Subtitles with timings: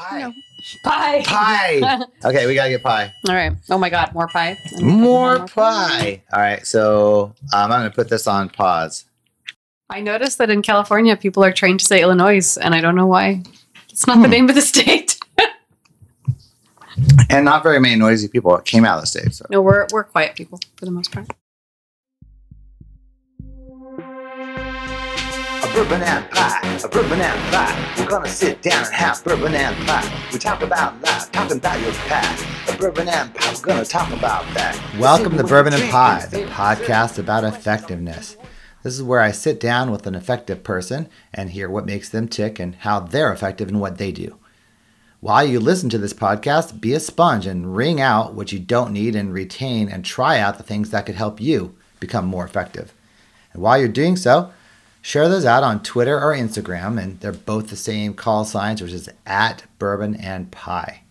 [0.00, 0.20] Pie.
[0.20, 0.32] No.
[0.84, 1.22] Pie.
[1.24, 1.98] Pie.
[2.24, 3.12] okay, we gotta get pie.
[3.28, 3.52] All right.
[3.70, 4.56] Oh my God, more pie.
[4.80, 6.22] More pie.
[6.32, 9.04] All right, so um, I'm gonna put this on pause.
[9.88, 13.06] I noticed that in California, people are trained to say Illinois, and I don't know
[13.06, 13.42] why.
[13.88, 14.30] It's not the Hmm.
[14.30, 15.18] name of the state.
[17.30, 19.32] And not very many noisy people came out of the state.
[19.34, 21.26] So no, we're we're quiet people for the most part.
[25.72, 27.94] Bourbon and pie, a bourbon and pie.
[27.96, 30.28] We're gonna sit down and have bourbon and pie.
[30.32, 32.46] We talk about life, talking about your pie.
[32.68, 34.76] A bourbon and pie, we're gonna talk about that.
[34.98, 38.36] Welcome to Bourbon and Pie, the podcast about effectiveness.
[38.82, 42.26] This is where I sit down with an effective person and hear what makes them
[42.26, 44.38] tick and how they're effective in what they do.
[45.20, 48.92] While you listen to this podcast, be a sponge and wring out what you don't
[48.92, 52.92] need and retain and try out the things that could help you become more effective.
[53.52, 54.50] And while you're doing so,
[55.02, 58.92] share those out on Twitter or Instagram, and they're both the same call signs, which
[58.92, 61.02] is at bourbon and pie.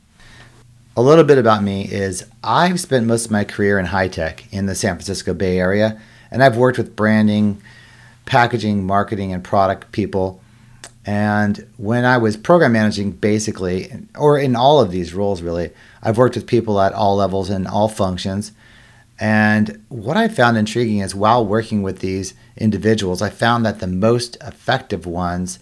[0.96, 4.44] A little bit about me is I've spent most of my career in high tech
[4.52, 7.62] in the San Francisco Bay Area, and I've worked with branding,
[8.26, 10.42] packaging, marketing, and product people.
[11.06, 15.72] And when I was program managing, basically, or in all of these roles, really,
[16.04, 18.52] I've worked with people at all levels and all functions.
[19.20, 23.88] And what I found intriguing is while working with these individuals, I found that the
[23.88, 25.60] most effective ones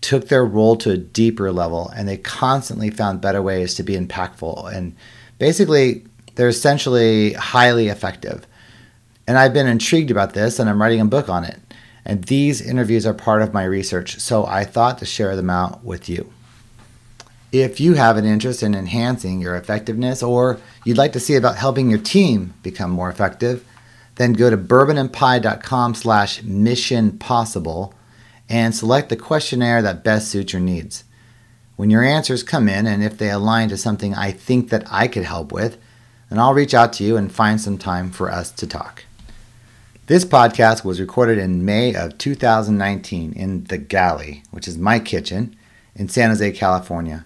[0.00, 3.96] took their role to a deeper level and they constantly found better ways to be
[3.96, 4.72] impactful.
[4.74, 4.94] And
[5.38, 8.46] basically, they're essentially highly effective.
[9.26, 11.58] And I've been intrigued about this and I'm writing a book on it.
[12.04, 15.84] And these interviews are part of my research, so I thought to share them out
[15.84, 16.32] with you.
[17.52, 21.56] If you have an interest in enhancing your effectiveness or you'd like to see about
[21.56, 23.64] helping your team become more effective,
[24.16, 27.92] then go to bourbonandpie.com slash mission possible
[28.48, 31.02] and select the questionnaire that best suits your needs.
[31.74, 35.08] When your answers come in and if they align to something I think that I
[35.08, 35.76] could help with,
[36.28, 39.04] then I'll reach out to you and find some time for us to talk.
[40.06, 45.56] This podcast was recorded in May of 2019 in The Galley, which is my kitchen
[45.96, 47.24] in San Jose, California.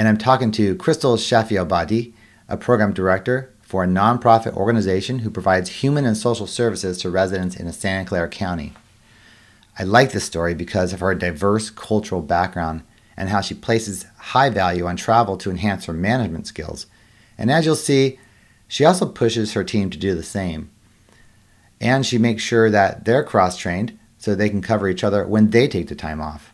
[0.00, 2.14] And I'm talking to Crystal Shafiobadi,
[2.48, 7.54] a program director for a nonprofit organization who provides human and social services to residents
[7.54, 8.72] in Santa Clara County.
[9.78, 12.82] I like this story because of her diverse cultural background
[13.14, 16.86] and how she places high value on travel to enhance her management skills.
[17.36, 18.18] And as you'll see,
[18.68, 20.70] she also pushes her team to do the same.
[21.78, 25.50] And she makes sure that they're cross trained so they can cover each other when
[25.50, 26.49] they take the time off.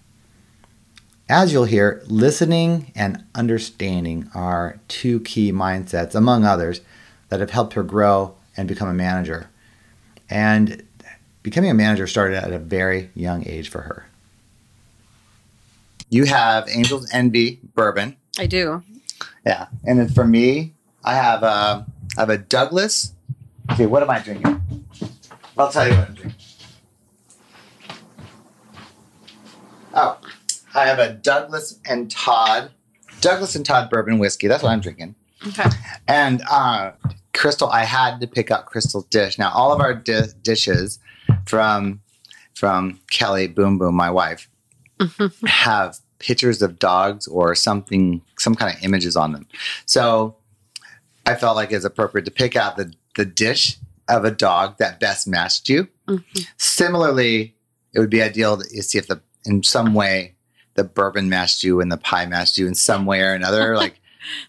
[1.28, 6.82] As you'll hear, listening and understanding are two key mindsets, among others,
[7.30, 9.50] that have helped her grow and become a manager.
[10.30, 10.84] And
[11.42, 14.06] becoming a manager started at a very young age for her.
[16.10, 18.16] You have Angel's Envy bourbon.
[18.38, 18.84] I do.
[19.44, 19.66] Yeah.
[19.84, 21.82] And then for me, I have uh,
[22.16, 23.12] I have a Douglas.
[23.72, 24.62] Okay, what am I drinking?
[25.58, 26.40] I'll tell you what I'm drinking.
[29.92, 30.18] Oh,
[30.76, 32.70] I have a Douglas and Todd,
[33.20, 34.46] Douglas and Todd bourbon whiskey.
[34.46, 35.14] That's what I'm drinking.
[35.48, 35.68] Okay.
[36.06, 36.92] And uh,
[37.34, 39.38] Crystal, I had to pick out Crystal's dish.
[39.38, 40.98] Now, all of our di- dishes
[41.46, 42.00] from
[42.54, 44.48] from Kelly Boom Boom, my wife,
[45.46, 49.46] have pictures of dogs or something, some kind of images on them.
[49.84, 50.36] So
[51.26, 53.76] I felt like it's appropriate to pick out the, the dish
[54.08, 55.88] of a dog that best matched you.
[56.08, 56.46] Mhm.
[56.56, 57.54] Similarly,
[57.92, 60.35] it would be ideal to see if the in some way
[60.76, 63.76] the bourbon matched you and the pie matched you in some way or another.
[63.86, 64.00] Like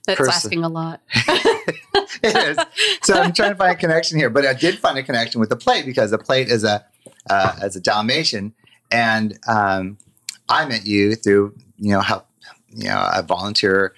[0.06, 1.02] That's Person- asking a lot.
[1.16, 2.58] it is.
[3.04, 5.50] So I'm trying to find a connection here, but I did find a connection with
[5.50, 6.86] the plate because the plate is a
[7.30, 8.54] uh, as a Dalmatian,
[8.92, 9.98] and um,
[10.50, 12.28] I met you through you know help
[12.70, 13.94] you know a volunteer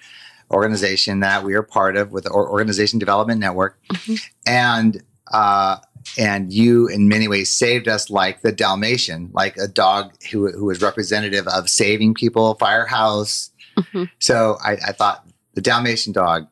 [0.51, 4.19] organization that we are part of with the Or- Organization Development Network, Mhm.
[4.47, 5.78] and uh,
[6.18, 10.66] and you in many ways saved us like the Dalmatian, like a dog who who
[10.66, 13.52] was representative of saving people, firehouse.
[13.78, 14.09] Mhm.
[14.20, 16.47] So I, I thought the Dalmatian dog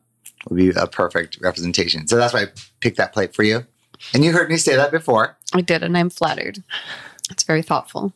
[0.48, 2.06] would be a perfect representation.
[2.08, 2.46] So that's why I
[2.80, 3.66] picked that plate for you.
[4.14, 5.36] And you heard me say that before.
[5.52, 6.62] I did, and I'm flattered.
[7.30, 8.12] It's very thoughtful.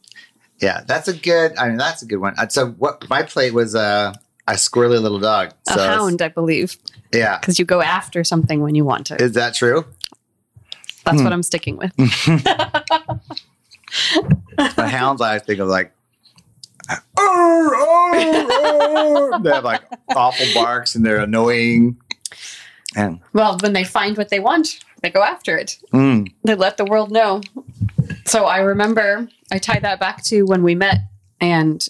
[0.61, 1.57] Yeah, that's a good.
[1.59, 2.37] I mean, that's a good one.
[2.51, 4.15] So what my plate was a
[4.49, 5.53] a squirrely little dog.
[5.69, 6.77] A So hound, I believe,
[7.13, 9.17] Yeah, because you go after something when you want to.
[9.23, 9.85] is that true?
[11.05, 11.25] That's Hmm.
[11.25, 11.93] what I'm sticking with.
[14.77, 15.93] the hounds I think of like.
[17.17, 17.25] They
[19.51, 19.83] have like
[20.15, 21.97] awful barks and they're annoying.
[22.97, 25.79] And Well, when they find what they want, they go after it.
[25.93, 27.41] mm, They let the world know.
[28.27, 30.99] So I remember I tie that back to when we met
[31.41, 31.87] and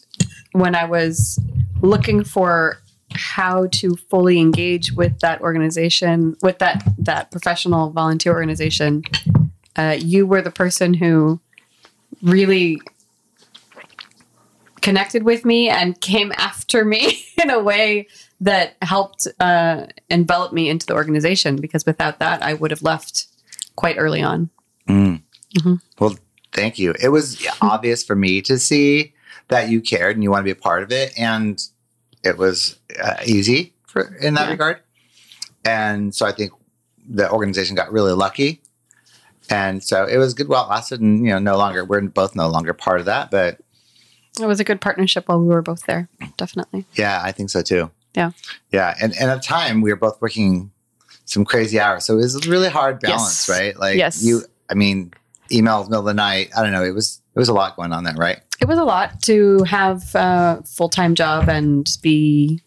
[0.53, 1.41] when I was
[1.81, 2.79] looking for
[3.14, 9.03] how to fully engage with that organization, with that that professional volunteer organization,
[9.76, 11.41] uh, you were the person who
[12.23, 12.81] really
[14.81, 18.06] connected with me and came after me in a way
[18.41, 21.56] that helped uh, envelop me into the organization.
[21.56, 23.26] Because without that, I would have left
[23.76, 24.50] quite early on.
[24.88, 25.23] Mm.
[25.59, 25.81] Mhm.
[25.99, 26.17] Well,
[26.53, 26.94] thank you.
[27.00, 29.14] It was obvious for me to see
[29.49, 31.62] that you cared and you want to be a part of it, and
[32.24, 34.50] it was uh, easy for in that Yeah.
[34.52, 34.80] regard.
[35.64, 36.52] And so I think
[37.08, 38.62] the organization got really lucky,
[39.50, 41.00] and so it was good while it lasted.
[41.00, 43.58] And you know, no longer we're both no longer part of that, but
[44.40, 46.08] It was a good partnership while we were both there.
[46.36, 46.86] Definitely.
[46.94, 47.90] yeah, I think so too.
[48.14, 48.32] Yeah.
[48.72, 50.70] yeah, and and at the time we were both working
[51.25, 53.48] some crazy hours, so it was a really hard balance, Yes.
[53.48, 53.76] right?
[53.78, 54.22] Like Yes.
[54.22, 55.12] you, I mean,
[55.50, 56.50] emails middle of the night.
[56.56, 56.84] I don't know.
[56.84, 58.40] It was it was a lot going on there, right?
[58.62, 62.61] It was a lot to have a full time job and be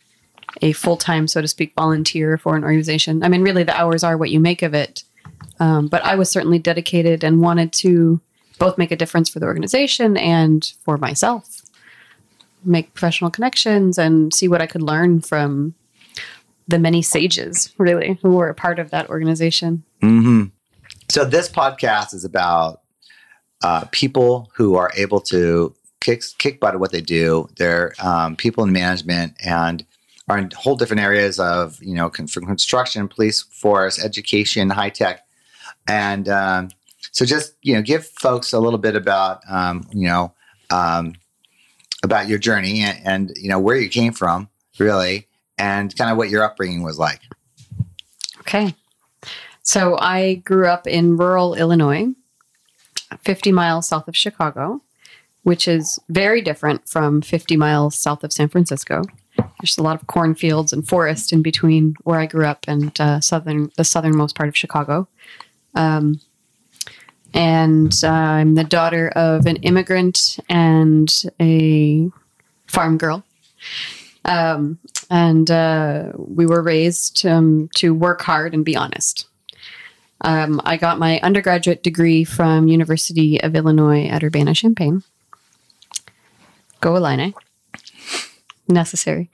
[0.61, 3.23] a full time, so to speak, volunteer for an organization.
[3.23, 5.05] I mean, really, the hours are what you make of it.
[5.61, 8.19] Um, but I was certainly dedicated and wanted to
[8.59, 11.61] both make a difference for the organization and for myself,
[12.65, 15.75] make professional connections and see what I could learn from
[16.67, 19.83] the many sages, really, who were a part of that organization.
[20.01, 20.47] hmm
[21.09, 22.81] So this podcast is about
[23.63, 25.73] uh, people who are able to
[26.05, 27.47] kick butt at what they do.
[27.57, 29.85] They're um, people in management and
[30.27, 35.25] are in whole different areas of you know con- construction, police force, education, high tech,
[35.87, 36.69] and um,
[37.11, 40.33] so just you know give folks a little bit about um, you know
[40.69, 41.13] um,
[42.03, 44.49] about your journey and, and you know where you came from,
[44.79, 45.27] really,
[45.57, 47.21] and kind of what your upbringing was like.
[48.41, 48.75] Okay.
[49.63, 52.09] So I grew up in rural Illinois,
[53.21, 54.81] 50 miles south of Chicago,
[55.45, 59.03] which is very different from 50 miles south of San Francisco.
[59.37, 63.21] There's a lot of cornfields and forest in between where I grew up and uh,
[63.21, 65.07] southern the southernmost part of Chicago.
[65.75, 66.19] Um,
[67.35, 72.09] and uh, I'm the daughter of an immigrant and a
[72.65, 73.23] farm girl.
[74.25, 74.79] Um,
[75.11, 79.27] and uh, we were raised um, to work hard and be honest.
[80.21, 85.03] Um, I got my undergraduate degree from University of Illinois at Urbana-Champaign.
[86.81, 87.33] Go Illini.
[88.67, 89.29] Necessary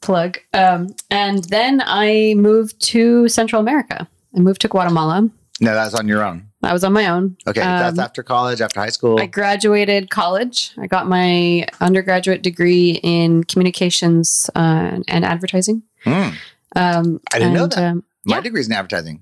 [0.00, 0.38] plug.
[0.54, 4.08] Um, and then I moved to Central America.
[4.34, 5.28] I moved to Guatemala.
[5.60, 6.46] No, that's on your own.
[6.62, 7.36] I was on my own.
[7.46, 9.20] Okay, that's Um, after college, after high school.
[9.20, 10.72] I graduated college.
[10.78, 15.82] I got my undergraduate degree in communications uh, and advertising.
[16.04, 16.30] Hmm,
[16.76, 17.78] Um, I didn't know that.
[17.84, 18.50] Um, my yeah.
[18.54, 19.20] is in advertising.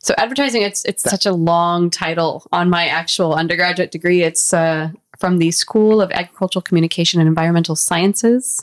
[0.00, 4.22] so advertising, it's it's That- such a long title on my actual undergraduate degree.
[4.22, 8.62] It's uh, from the School of Agricultural Communication and Environmental Sciences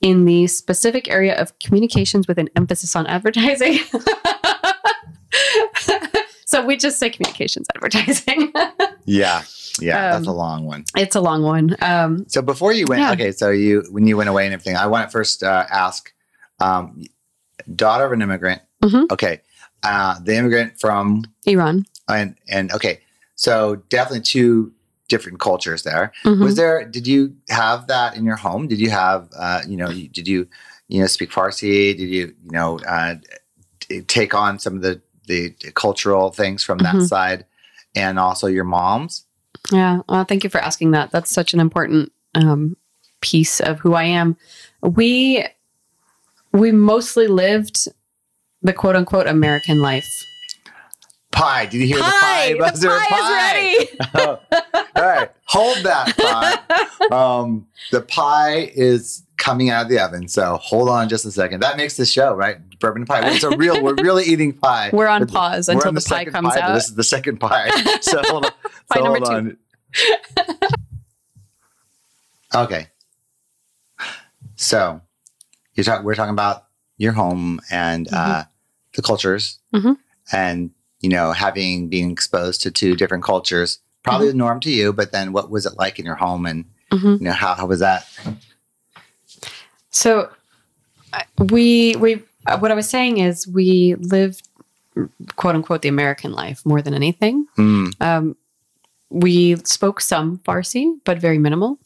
[0.00, 3.78] in the specific area of communications with an emphasis on advertising.
[6.46, 8.52] so we just say communications advertising.
[9.04, 9.42] Yeah,
[9.80, 10.84] yeah, that's a Um, long one.
[10.96, 11.76] it's a long one.
[11.82, 13.10] Um, So before you went, Yeah.
[13.12, 16.12] okay, so you when you went away and everything, I want to first uh, ask,
[16.60, 17.02] um,
[17.74, 18.62] daughter of an immigrant.
[18.80, 19.10] Mhm.
[19.10, 19.40] Okay,
[19.82, 21.84] uh, the immigrant from Iran.
[22.08, 23.00] and and okay,
[23.34, 24.70] so definitely two
[25.12, 26.04] different cultures there.
[26.24, 26.42] Mhm.
[26.44, 26.76] Was there?
[26.96, 28.62] Did you have that in your home?
[28.72, 29.20] Did you have?
[29.44, 30.40] Uh, you know, did you
[30.88, 31.96] you know speak Farsi?
[32.00, 33.14] Did you you know uh,
[34.08, 34.94] take on some of the
[35.26, 35.50] the
[35.84, 37.08] cultural things from that Mhm.
[37.08, 37.40] side,
[37.94, 39.24] and also your mom's?
[39.70, 40.00] Yeah.
[40.08, 41.10] Well, thank you for asking that.
[41.12, 42.76] That's such an important um,
[43.20, 44.36] piece of who I am.
[44.82, 45.44] We
[46.52, 47.76] we mostly lived
[48.62, 50.10] the quote unquote American life.
[51.32, 51.66] Pie.
[51.66, 52.52] Did you hear the pie?
[52.52, 52.88] the buzzer?
[52.88, 53.98] pie, is ready.
[54.14, 54.40] Oh,
[54.96, 56.58] all right, hold that pie.
[57.10, 61.60] Um, the pie is coming out of the oven, so hold on just a second.
[61.60, 62.58] That makes the show, right?
[62.78, 63.28] Bourbon pie.
[63.32, 63.82] It's a real.
[63.82, 64.90] We're really eating pie.
[64.92, 66.74] We're on But the- pause we're until on the, pie comes pie, out.
[66.74, 67.70] This is the second pie.
[68.02, 68.50] So hold on.
[68.88, 69.56] Pie so number hold two.
[72.54, 72.86] Okay.
[74.56, 75.00] So
[75.74, 76.04] you're talking.
[76.04, 76.66] We're talking about
[76.98, 78.44] your home and uh,
[78.94, 79.96] the cultures, Mhm.
[80.32, 80.70] and
[81.02, 84.92] you know, having being exposed to two different cultures, probably the norm to you.
[84.92, 87.18] But then, what was it like in your home, and Mhm.
[87.18, 88.06] you know, how how was that?
[89.90, 90.30] So
[91.38, 94.48] we we uh, what I was saying is we lived
[95.36, 97.46] quote unquote the American life more than anything.
[97.56, 98.36] Mm, Um,
[99.10, 101.78] we spoke some Farsi, but very minimal.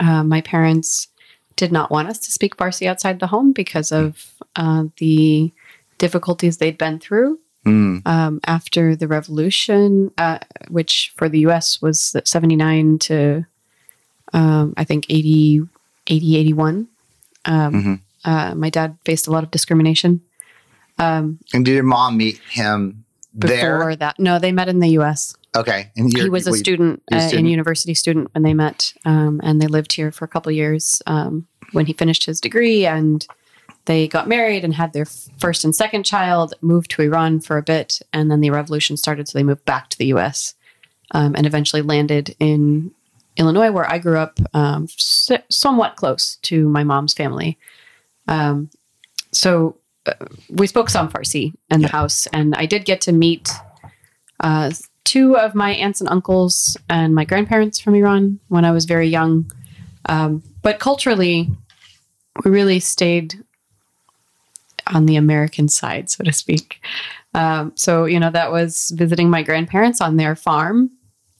[0.00, 1.08] Uh, my parents
[1.56, 5.52] did not want us to speak Farsi outside the home because of uh, the
[5.98, 10.38] difficulties they'd been through mm, um, after the revolution, uh,
[10.68, 13.46] which for the US was 79 to
[14.32, 15.62] um, I think 80,
[16.06, 16.88] 80 81.
[17.44, 18.00] Um, Mhm.
[18.24, 20.20] Uh, my dad faced a lot of discrimination.
[20.98, 23.04] Um, And did your mom meet him
[23.36, 23.96] before there?
[23.96, 25.34] that, no, they met in the U.S.
[25.56, 25.90] Okay.
[25.96, 27.48] And he was a student, you're a uh, student?
[27.48, 31.46] university student when they met, um, and they lived here for a couple years um,
[31.72, 33.26] when he finished his degree, and
[33.86, 36.54] they got married and had their first and second child.
[36.60, 39.88] Moved to Iran for a bit, and then the revolution started, so they moved back
[39.88, 40.54] to the U.S.
[41.12, 42.92] Um, and eventually landed in
[43.36, 47.58] Illinois, where I grew up, um, s- somewhat close to my mom's family.
[48.28, 48.70] Um,
[49.32, 50.12] so uh,
[50.50, 53.50] we spoke some Farsi in the house, and I did get to meet
[54.40, 54.72] uh,
[55.04, 59.08] two of my aunts and uncles and my grandparents from Iran when I was very
[59.08, 59.50] young.
[60.08, 61.50] Um, but culturally,
[62.44, 63.42] we really stayed
[64.92, 66.80] on the American side, so to speak.
[67.34, 70.90] Um, so, you know, that was visiting my grandparents on their farm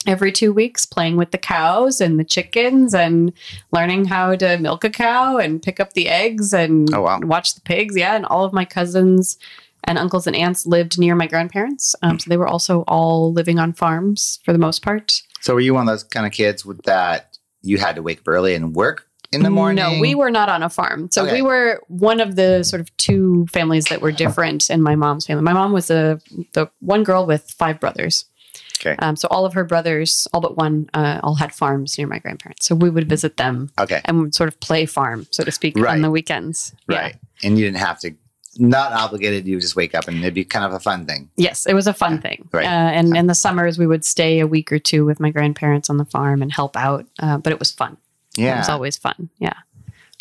[0.06, 3.32] every two weeks, playing with the cows and the chickens and
[3.72, 7.20] learning how to milk a cow and pick up the eggs and Oh, wow.
[7.22, 7.96] watch the pigs.
[7.96, 8.14] Yeah.
[8.16, 9.36] And all of my cousins
[9.84, 11.94] and uncles and aunts lived near my grandparents.
[12.02, 15.22] Um, so they were also all living on farms for the most part.
[15.40, 18.20] So were you one of those kind of kids with that you had to wake
[18.20, 19.76] up early and work in the morning?
[19.84, 21.08] No, we were not on a farm.
[21.10, 21.34] So Okay.
[21.34, 25.26] we were one of the sort of two families that were different in my mom's
[25.26, 25.42] family.
[25.42, 26.20] My mom was a
[26.52, 28.24] the one girl with five brothers.
[28.80, 28.96] Okay.
[28.98, 32.18] Um, so all of her brothers, all but one, uh, all had farms near my
[32.18, 32.66] grandparents.
[32.66, 34.00] So we would visit them Okay.
[34.06, 35.92] and would sort of play farm, so to speak, Right.
[35.92, 36.72] on the weekends.
[36.88, 36.98] Yeah.
[36.98, 37.16] Right.
[37.42, 38.14] And you didn't have to,
[38.56, 39.46] not obligated.
[39.46, 41.28] You just wake up and it'd be kind of a fun thing.
[41.36, 42.48] Yes, it was a fun thing.
[42.52, 42.64] Right.
[42.64, 45.90] Uh, and in the summers, we would stay a week or two with my grandparents
[45.90, 47.04] on the farm and help out.
[47.18, 47.98] Uh, but it was fun.
[48.38, 48.58] It Yeah.
[48.58, 49.28] was always fun.
[49.38, 49.54] Yeah.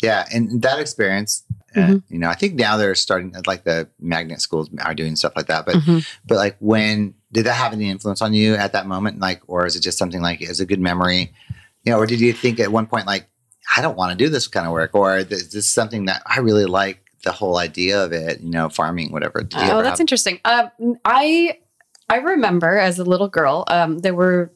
[0.02, 1.44] Yeah, and that experience,
[1.76, 2.02] uh, Mhm.
[2.08, 5.46] you know, I think now they're starting like the magnet schools are doing stuff like
[5.48, 5.66] that.
[5.66, 6.06] But Mhm.
[6.26, 9.20] but like when did that have any influence on you at that moment?
[9.20, 11.32] Like, or is it just something like as a good memory?
[11.84, 13.28] You know, or did you think at one point like
[13.76, 16.40] I don't want to do this kind of work, or is this something that I
[16.40, 18.40] really like the whole idea of it?
[18.40, 19.42] You know, farming, whatever.
[19.54, 20.40] Oh, that's have- interesting.
[20.44, 20.70] Um,
[21.04, 21.58] I
[22.08, 24.50] I remember as a little girl, um, there were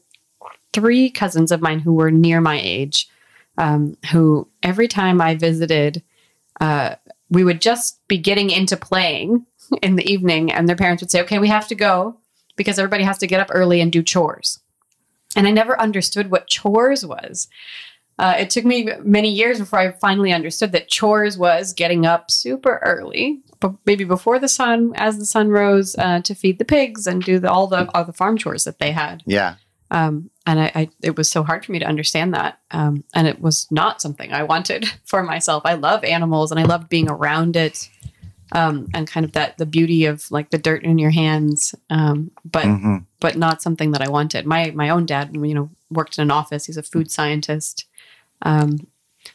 [0.73, 3.07] three cousins of mine who were near my age,
[3.57, 6.03] um, who every time I visited,
[6.59, 6.95] uh,
[7.29, 9.45] we would just be getting into playing
[9.81, 12.17] in the evening, and their parents would say, "Okay, we have to go
[12.55, 14.59] because everybody has to get up early and do chores."
[15.35, 17.47] And I never understood what chores was.
[18.17, 22.31] Uh, it took me many years before I finally understood that chores was getting up
[22.31, 26.63] super early, but maybe before the sun, as the sun rose, uh, to feed the
[26.63, 29.21] pigs and do the, all the all the farm chores that they had.
[29.25, 29.55] Yeah,
[29.91, 32.59] Um, and I, I, it was so hard for me to understand that.
[32.71, 35.63] Um, and it was not something I wanted for myself.
[35.65, 37.89] I love animals and I loved being around it.
[38.51, 42.29] Um, and kind of that the beauty of like the dirt in your hands, um,
[42.49, 43.03] but Mhm.
[43.19, 44.45] but not something that I wanted.
[44.45, 46.65] My my own dad, you know, worked in an office.
[46.65, 47.85] He's a food scientist,
[48.43, 48.85] um,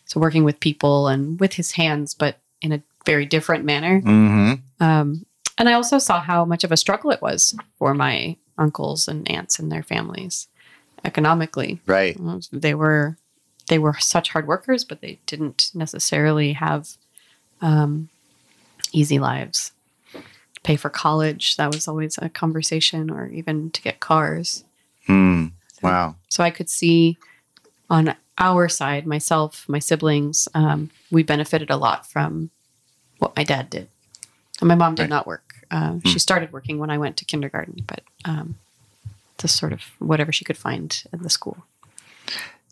[0.05, 4.01] so working with people and with his hands, but in a very different manner.
[4.01, 4.61] Mhm.
[4.79, 5.27] Um,
[5.59, 9.29] and I also saw how much of a struggle it was for my uncles and
[9.29, 10.47] aunts and their families
[11.05, 11.81] economically.
[11.87, 12.17] right.
[12.53, 13.17] They were
[13.69, 16.97] they were such hard workers, but they didn't necessarily have
[17.61, 18.09] um,
[18.93, 19.73] easy lives.
[20.63, 24.65] Pay for college that was always a conversation, or even to get cars.
[25.09, 25.53] Mm.
[25.83, 26.17] Wow.
[26.29, 27.17] So I could see
[27.89, 32.51] on our side, myself, my siblings, um, we benefited a lot from
[33.19, 33.89] what my dad did.
[34.61, 35.07] And my mom did Right.
[35.07, 35.11] Hmm.
[35.11, 35.55] not work.
[35.71, 38.57] Uh, She started working when I went to kindergarten, but um,
[39.41, 41.57] just sort of whatever she could find in the school.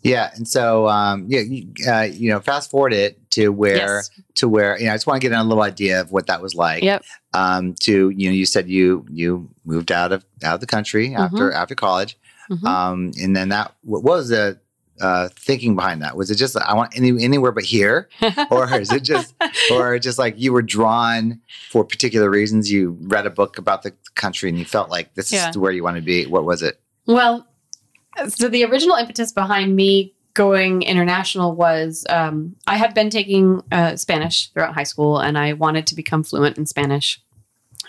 [0.01, 4.09] Yeah, and so um, yeah, you, uh, you know, fast forward it to where Yes.
[4.35, 6.41] to where you know, I just want to get a little idea of what that
[6.41, 6.83] was like.
[6.83, 7.03] Yep.
[7.33, 11.13] Um, to you know, you said you you moved out of out of the country
[11.15, 12.17] after after college,
[12.49, 12.65] Mhm.
[12.65, 14.57] um, and then that what was the
[15.01, 16.15] uh, thinking behind that?
[16.15, 18.07] Was it just I want any anywhere but here,
[18.51, 19.33] or is it just
[19.69, 22.71] or just like you were drawn for particular reasons?
[22.71, 25.49] You read a book about the country and you felt like this Yeah.
[25.49, 26.25] is where you want to be.
[26.25, 26.79] What was it?
[27.07, 27.47] Well,
[28.27, 33.95] so the original impetus behind me going international was um, I had been taking uh,
[33.95, 37.21] Spanish throughout high school and I wanted to become fluent in Spanish.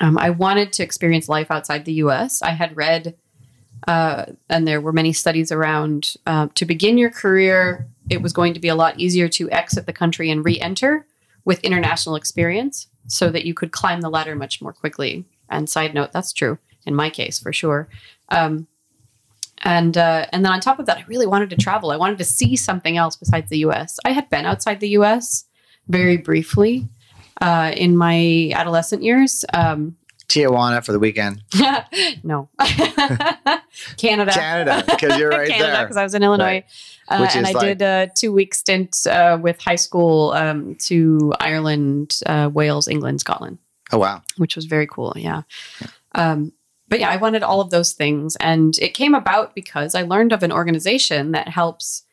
[0.00, 2.40] Um, I wanted to experience life outside the US.
[2.42, 3.14] I had read,
[3.86, 8.54] uh, and there were many studies around uh, to begin your career, it was going
[8.54, 11.06] to be a lot easier to exit the country and re enter
[11.44, 15.24] with international experience so that you could climb the ladder much more quickly.
[15.50, 17.88] And side note, that's true in my case for sure.
[18.30, 18.66] Um,
[19.62, 21.90] and uh, and then on top of that, I really wanted to travel.
[21.90, 23.98] I wanted to see something else besides the U.S.
[24.04, 25.44] I had been outside the U.S.
[25.88, 26.88] very briefly
[27.42, 29.44] uh, in my adolescent years.
[29.52, 29.96] Um,
[30.28, 31.42] Tijuana for the weekend.
[32.22, 32.48] no,
[33.96, 34.32] Canada.
[34.32, 35.82] Canada, because you're right Canada, there.
[35.84, 36.44] because I was in Illinois.
[36.44, 36.64] Right.
[37.08, 41.32] Uh, and I like- did a two week stint uh, with high school um, to
[41.40, 43.58] Ireland, uh, Wales, England, Scotland,
[43.92, 44.22] Oh wow.
[44.36, 45.12] which was very cool.
[45.16, 45.42] Yeah.
[46.14, 46.52] Um,
[46.88, 48.36] but yeah, I wanted all of those things.
[48.36, 52.04] And it came about because I learned of an organization that helps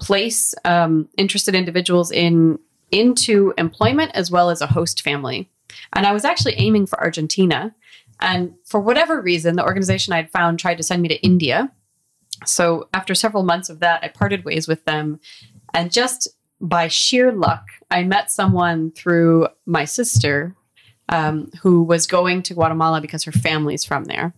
[0.00, 2.58] place um, interested individuals in
[2.90, 5.50] into employment as well as a host family.
[5.94, 7.74] And I was actually aiming for Argentina.
[8.20, 11.72] And for whatever reason, the organization I'd found tried to send me to India.
[12.44, 15.20] So after several months of that, I parted ways with them.
[15.74, 16.28] And just
[16.60, 20.54] by sheer luck, I met someone through my sister
[21.08, 24.32] um, who was going to Guatemala because her family's from there.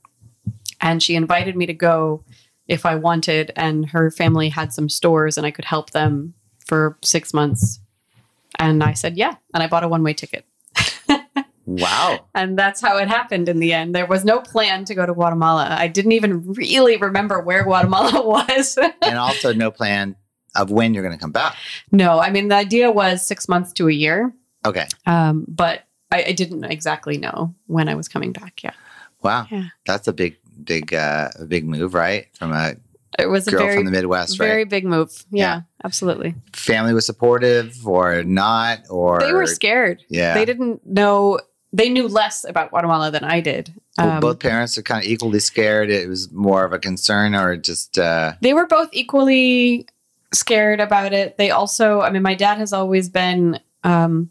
[0.80, 2.24] And she invited me to go
[2.68, 3.52] if I wanted.
[3.56, 6.34] And her family had some stores and I could help them
[6.66, 7.80] for six months.
[8.58, 9.34] And I said, yeah.
[9.52, 10.44] And I bought a one way ticket.
[11.66, 12.26] Wow.
[12.34, 13.94] And that's how it happened in the end.
[13.94, 15.66] There was no plan to go to Guatemala.
[15.78, 18.78] I didn't even really remember where Guatemala was.
[19.00, 20.14] and also no plan
[20.54, 21.56] of when you're going to come back.
[21.90, 24.34] no, I mean, the idea was six months to a year,
[24.66, 24.86] Okay.
[25.06, 28.62] um, but I, I didn't exactly know when I was coming back.
[28.62, 28.72] Yeah.
[29.22, 29.46] Wow.
[29.50, 29.66] Yeah.
[29.86, 32.26] That's a big, big, uh, big move, right?
[32.38, 32.74] From a
[33.18, 34.54] It was a girl very, from the Midwest, very right?
[34.54, 35.24] Very big move.
[35.30, 35.60] Yeah, Yeah.
[35.84, 36.34] absolutely.
[36.52, 40.02] Family was supportive or not, or They were scared.
[40.08, 40.34] Yeah.
[40.34, 41.40] They didn't know,
[41.72, 43.72] they knew less about Guatemala than I did.
[43.98, 45.90] Well, Um, both parents are kind of equally scared.
[45.90, 49.86] It was more of a concern, or just uh, they were both equally
[50.32, 51.36] scared about it.
[51.38, 54.30] They also, I mean, my dad has always been um,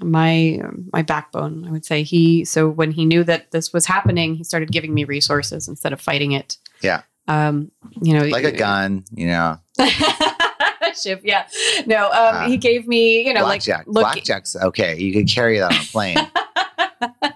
[0.00, 0.60] my
[0.92, 1.66] my backbone.
[1.66, 2.44] I would say he.
[2.44, 6.00] So when he knew that this was happening, he started giving me resources instead of
[6.00, 6.56] fighting it.
[6.82, 7.02] Yeah.
[7.28, 9.58] Um, you know, like a gun, you know,
[11.02, 11.46] Ship, yeah.
[11.86, 12.46] No, um, Ah.
[12.48, 13.78] he gave me, you know, blackjack.
[13.80, 14.02] like look.
[14.04, 14.96] Blackjack's okay.
[14.96, 16.16] You could carry that on a plane.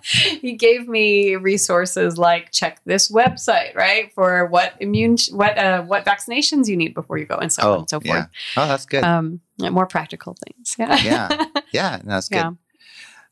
[0.41, 6.05] he gave me resources like check this website, right, for what immune, what uh, what
[6.07, 8.07] vaccinations you need before you go, and so on oh, and so forth.
[8.07, 8.27] yeah.
[8.57, 9.05] Oh, that's good.
[9.05, 9.41] um
[9.73, 11.45] more practical things yeah Yeah.
[11.73, 12.37] yeah, no, that's good.
[12.37, 12.51] Yeah.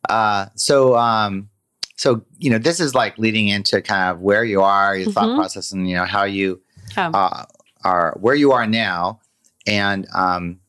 [0.09, 1.49] Uh, so, um,
[1.97, 5.29] so you know, this is like leading into kind of where you are, your thought
[5.31, 5.37] Mhm.
[5.37, 6.61] process, and you know how you
[6.97, 7.11] Yeah.
[7.11, 7.45] uh,
[7.85, 9.21] are, where you are now,
[9.67, 10.61] and um,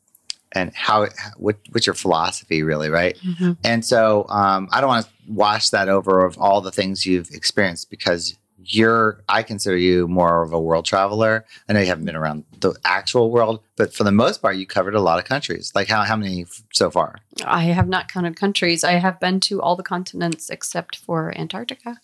[0.54, 3.16] and how what what's your philosophy really, right?
[3.24, 3.58] Mhm.
[3.64, 7.30] And so um, I don't want to wash that over of all the things you've
[7.32, 8.36] experienced because
[8.70, 11.46] you're, I consider you more of a world traveler.
[11.68, 14.66] I know you haven't been around the actual world, but for the most part, you
[14.68, 15.72] covered a lot of countries.
[15.76, 17.16] Like how, how many f- so far?
[17.46, 22.00] i have not counted countries i have been to all the continents except for antarctica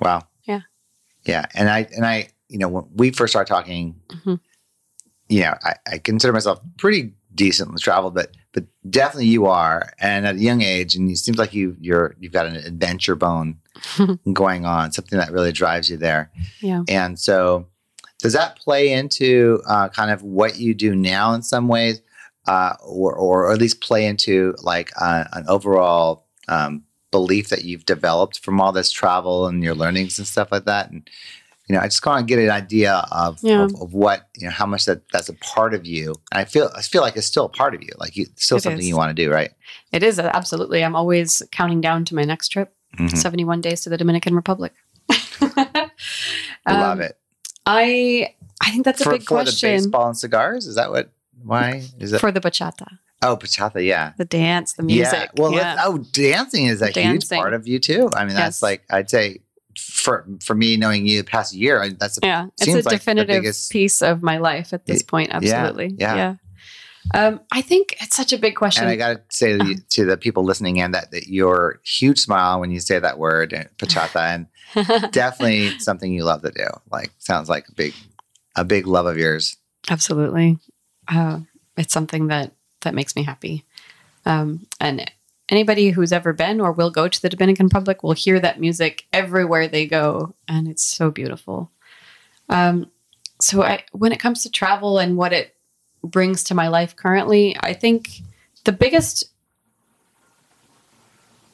[0.00, 0.22] Wow.
[0.44, 0.60] Yeah.
[1.24, 1.44] Yeah.
[1.54, 4.38] And I, and I, you know, when we first started talking, Mhm.
[5.28, 9.92] you know, I, I consider myself pretty decent with travel, but, but definitely you are.
[10.00, 13.14] And at a young age, and it seems like you, you're, you've got an adventure
[13.16, 13.58] bone
[14.32, 16.30] going on, something that really drives you there.
[16.60, 17.66] yeah And so,
[18.20, 22.00] does that play into uh, kind of what you do now in some ways,
[22.46, 27.84] uh, or, or at least play into like uh, an overall um, belief that you've
[27.86, 30.90] developed from all this travel and your learnings and stuff like that?
[30.90, 31.08] And
[31.68, 33.64] you know, I just want to get an idea of, Yeah.
[33.64, 36.14] of, of what you know, how much that that's a part of you.
[36.32, 38.44] And I feel I feel like it's still a part of you, like you, it's
[38.46, 38.88] still It something is.
[38.88, 39.50] you want to do, right?
[39.92, 43.16] it is absolutely i'm always counting down to my next trip Mhm.
[43.16, 44.72] 71 days to the dominican republic
[45.10, 45.90] I
[46.66, 47.16] love Um, it.
[47.66, 50.90] i i think that's a For, big for the question baseball and cigars, is that
[50.90, 51.10] what?
[51.42, 52.20] Why is it?
[52.20, 52.86] for the bachata
[53.22, 54.12] oh, bachata, yeah.
[54.16, 55.42] the dance the music Yeah.
[55.42, 55.76] Well, yeah.
[55.80, 58.10] oh, dancing is a huge part of you too.
[58.14, 58.62] I mean, that's Yes.
[58.62, 59.40] like I'd say
[59.76, 62.90] for for me knowing you the past year, that's a, yeah it's a like the
[62.90, 66.34] definitive biggest- piece of my life at this Y- point yeah, absolutely yeah.
[67.14, 69.76] Um, i think it's such a big question and I got to say to, you,
[69.90, 73.50] to the people listening in that that your huge smile when you say that word
[73.78, 74.46] bachata, and
[75.12, 76.66] definitely something you love to do.
[76.90, 77.94] Like sounds like a big
[78.56, 79.56] a big love of yours.
[79.88, 80.58] Absolutely.
[81.06, 81.40] Uh,
[81.76, 83.64] it's something that that makes me happy.
[84.26, 85.10] Um, and
[85.48, 89.06] anybody who's ever been or will go to the Dominican Republic will hear that music
[89.12, 91.70] everywhere they go, and it's so beautiful.
[92.48, 92.90] Um,
[93.40, 95.54] so, I, when it comes to travel and what it
[96.02, 98.22] brings to my life currently, I think
[98.64, 99.24] the biggest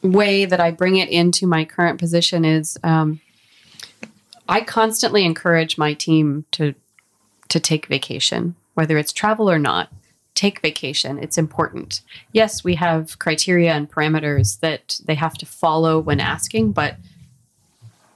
[0.02, 3.20] way that I bring it into my current position is um,
[4.48, 6.74] I constantly encourage my team to
[7.48, 9.88] to take vacation, whether it's travel or not.
[10.34, 11.18] Take vacation.
[11.18, 12.00] It's important.
[12.32, 16.96] Yes, we have criteria and parameters that they have to follow when asking, but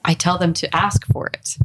[0.04, 1.56] I tell them to ask for it.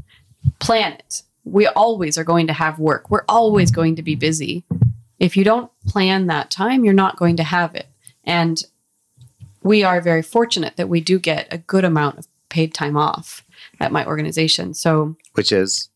[0.59, 1.23] Plan it.
[1.43, 3.09] We always are going to have work.
[3.09, 4.63] We're always going to be busy.
[5.19, 7.87] If you don't plan that time, you're not going to have it.
[8.23, 8.63] And
[9.61, 13.43] we are very fortunate that we do get a good amount of paid time off
[13.79, 14.73] at my organization.
[14.73, 15.89] So Which is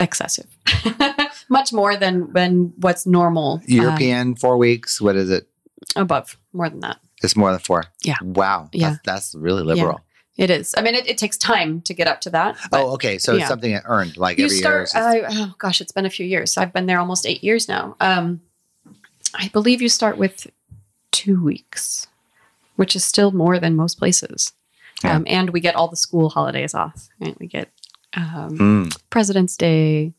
[0.00, 0.56] excessive,
[1.48, 3.54] much more than than what's normal.
[3.54, 5.00] um, European four weeks.
[5.00, 5.48] What is it?
[5.96, 6.98] above more than that.
[7.22, 7.84] It's more than four.
[8.02, 8.16] Yeah.
[8.22, 8.68] Wow.
[8.72, 8.96] Yeah.
[9.04, 10.00] That's, that's really liberal.
[10.36, 10.74] It is.
[10.76, 12.56] I mean, it, it takes time to get up to that.
[12.70, 13.18] but Oh, okay.
[13.18, 14.62] So it's something that earned like you every year.
[14.62, 14.84] start.
[14.86, 16.52] just- I, oh gosh, it's been a few years.
[16.52, 17.94] So I've been there almost eight years now.
[18.00, 18.40] Um,
[19.34, 20.48] I believe you start with
[21.12, 22.06] two weeks,
[22.76, 24.52] which is still more than most places.
[25.04, 25.14] Yeah.
[25.16, 27.08] Um, and we get all the school holidays off.
[27.20, 27.38] Right?
[27.38, 27.68] We get
[28.16, 30.14] um, Mm, President's Day,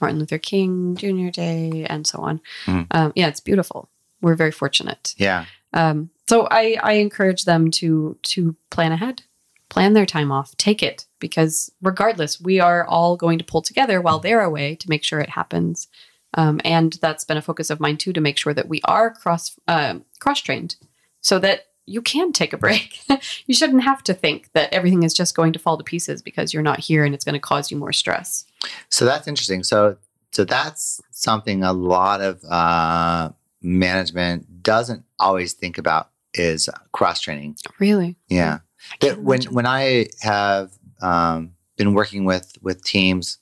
[0.00, 1.30] Martin Luther King Jr.
[1.30, 2.40] Day, and so on.
[2.66, 2.86] Mhm.
[2.92, 3.88] Um, yeah, it's beautiful.
[4.20, 5.14] We're very fortunate.
[5.16, 5.46] yeah.
[5.72, 9.22] Um, so I, I encourage them to to plan ahead,
[9.70, 14.00] plan their time off, take it because regardless, we are all going to pull together
[14.00, 15.88] while they're away to make sure it happens.
[16.34, 19.10] Um, and that's been a focus of mine too to make sure that we are
[19.10, 20.76] cross um cross trained,
[21.20, 23.00] so that you can take a break.
[23.46, 26.52] you shouldn't have to think that everything is just going to fall to pieces because
[26.52, 28.44] you're not here and it's going to cause you more stress.
[28.90, 29.64] So that's interesting.
[29.64, 29.96] So
[30.32, 33.30] so that's something a lot of uh,
[33.62, 37.56] management doesn't always think about is cross training.
[37.78, 38.16] Really?
[38.28, 38.60] Yeah.
[39.00, 40.70] That when when I have
[41.02, 43.38] um, been working with with teams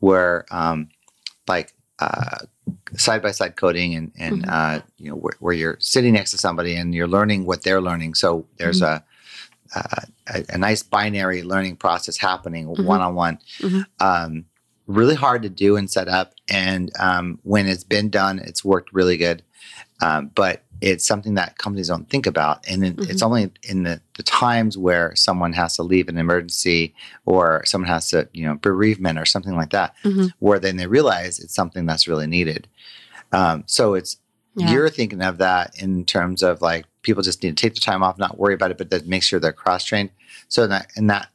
[0.00, 0.88] where um,
[1.48, 1.74] like
[2.96, 4.48] side by side coding and and Mhm.
[4.50, 7.80] uh, you know where, where you're sitting next to somebody and you're learning what they're
[7.80, 8.14] learning.
[8.14, 9.04] So there's Mm-hmm.
[9.78, 13.38] a, a a nice binary learning process happening one on one.
[14.88, 18.92] Really hard to do and set up, and um, when it's been done, it's worked
[18.92, 19.42] really good.
[20.02, 24.00] Um, but it's something that companies don't think about, and it, it's only in the,
[24.16, 26.92] the times where someone has to leave an emergency
[27.24, 30.32] or someone has to, you know, bereavement or something like that, Mhm.
[30.40, 32.66] where then they realize it's something that's really needed.
[33.30, 34.16] Um, so it's
[34.56, 34.72] Yeah.
[34.72, 38.02] you're thinking of that in terms of like people just need to take the time
[38.02, 40.10] off, not worry about it, but then make sure they're cross trained.
[40.48, 41.28] So in that in that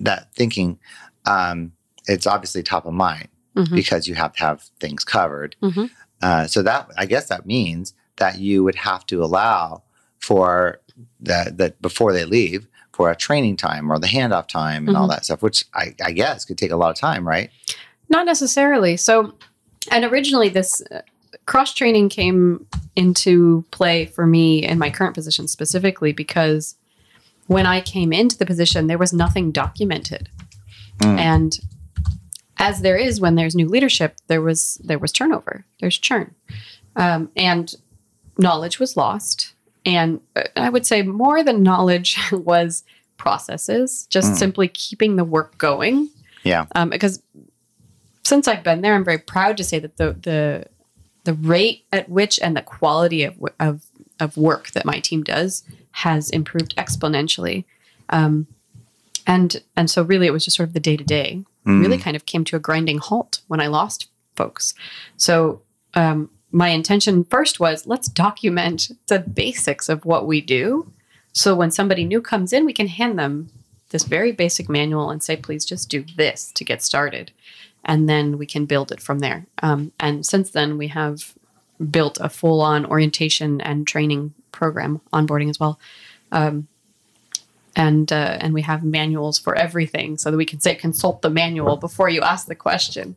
[0.00, 0.78] that thinking,
[1.26, 1.72] um,
[2.08, 3.70] it's obviously top of mind Mhm.
[3.74, 5.54] because you have to have things covered.
[5.62, 5.90] Mhm.
[6.20, 9.82] Uh, so that I guess that means that you would have to allow
[10.18, 10.80] for
[11.20, 15.06] that that before they leave for a training time or the handoff time and all
[15.08, 15.10] Mhm.
[15.10, 17.50] that stuff, which I, I guess could take a lot of time, right?
[18.08, 18.96] Not necessarily.
[18.96, 19.34] So,
[19.90, 21.00] and originally, this uh,
[21.46, 26.76] cross training came into play for me in my current position specifically because
[27.48, 30.28] when I came into the position, there was nothing documented,
[31.00, 31.18] Mm.
[31.18, 31.58] and
[32.58, 36.32] as there is when there's new leadership, there was there was turnover, there's churn,
[36.94, 37.74] um, and
[38.38, 39.52] knowledge was lost.
[39.86, 42.84] And uh, I would say more than knowledge was
[43.16, 44.36] processes, just Mm.
[44.36, 46.08] simply keeping the work going.
[46.42, 46.66] Yeah.
[46.74, 47.22] Um, because
[48.22, 50.66] since I've been there, I'm very proud to say that the the
[51.24, 53.82] the rate at which and the quality of of
[54.20, 57.64] of work that my team does has improved exponentially.
[58.10, 58.46] Um,
[59.26, 61.44] and and so really, it was just sort of the day to day.
[61.66, 64.74] Really, kind of came to a grinding halt when I lost folks.
[65.16, 65.62] So
[65.94, 70.90] um, my intention first was let's document the basics of what we do,
[71.32, 73.50] so when somebody new comes in, we can hand them
[73.90, 77.32] this very basic manual and say, please just do this to get started.
[77.84, 79.46] And then we can build it from there.
[79.62, 81.34] Um, and since then, we have
[81.90, 85.78] built a full on orientation and training program, onboarding as well.
[86.30, 86.68] Um,
[87.76, 91.30] and uh, and we have manuals for everything, so that we can say consult the
[91.30, 93.16] manual before you ask the question,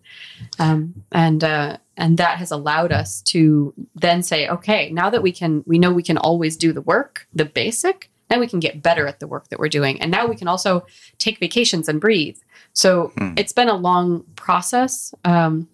[0.60, 5.32] um, and uh, and that has allowed us to then say, okay, now that we
[5.32, 8.10] can, we know we can always do the work, the basic.
[8.30, 10.48] Now we can get better at the work that we're doing, and now we can
[10.48, 10.86] also
[11.17, 12.38] take vacations and breathe.
[12.74, 13.34] So Hmm.
[13.38, 15.13] it's been a long process.
[15.24, 15.67] Um,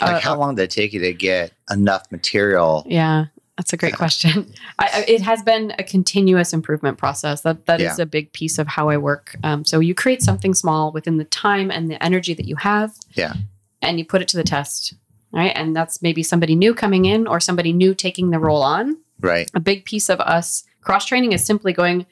[0.00, 2.84] Like, uh, how long did it take you to get enough material?
[2.86, 4.52] yeah, that's a great question.
[4.78, 7.40] I, it has been a continuous improvement process.
[7.40, 8.02] That that is Yeah.
[8.02, 9.34] a big piece of how I work.
[9.42, 12.92] Um, so you create something small within the time and the energy that you have.
[13.14, 13.34] Yeah.
[13.82, 14.94] And you put it to the test.
[15.32, 15.52] Right.
[15.54, 18.96] And that's maybe somebody new coming in or somebody new taking the role on.
[19.20, 19.50] Right.
[19.54, 22.06] A big piece of us cross training is simply going,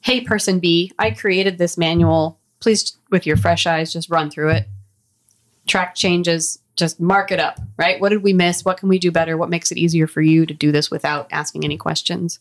[0.00, 2.38] Hey, person B, I created this manual.
[2.60, 4.68] Please, with your fresh eyes, just run through it.
[5.66, 8.00] Track changes, just mark it up, right?
[8.00, 8.64] What did we miss?
[8.64, 9.36] What can we do better?
[9.36, 12.38] What makes it easier for you to do this without asking any questions?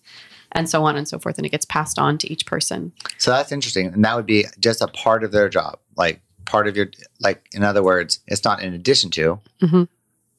[0.54, 1.38] And so on and so forth.
[1.38, 2.91] And it gets passed on to each person.
[3.17, 3.88] So that's interesting.
[3.88, 5.80] And that would be just a part of their job.
[5.96, 6.88] Like part of your
[7.22, 9.39] like in other words, it's not in addition to.
[9.62, 9.88] Mhm.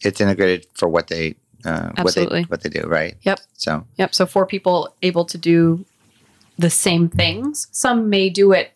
[0.03, 2.43] It's integrated for what they uh, what they Absolutely.
[2.45, 3.17] what they do, right?
[3.23, 3.41] Yep.
[3.55, 4.15] So Yep.
[4.15, 5.85] So four people able to do
[6.59, 7.69] the same things.
[7.73, 8.73] Some may do it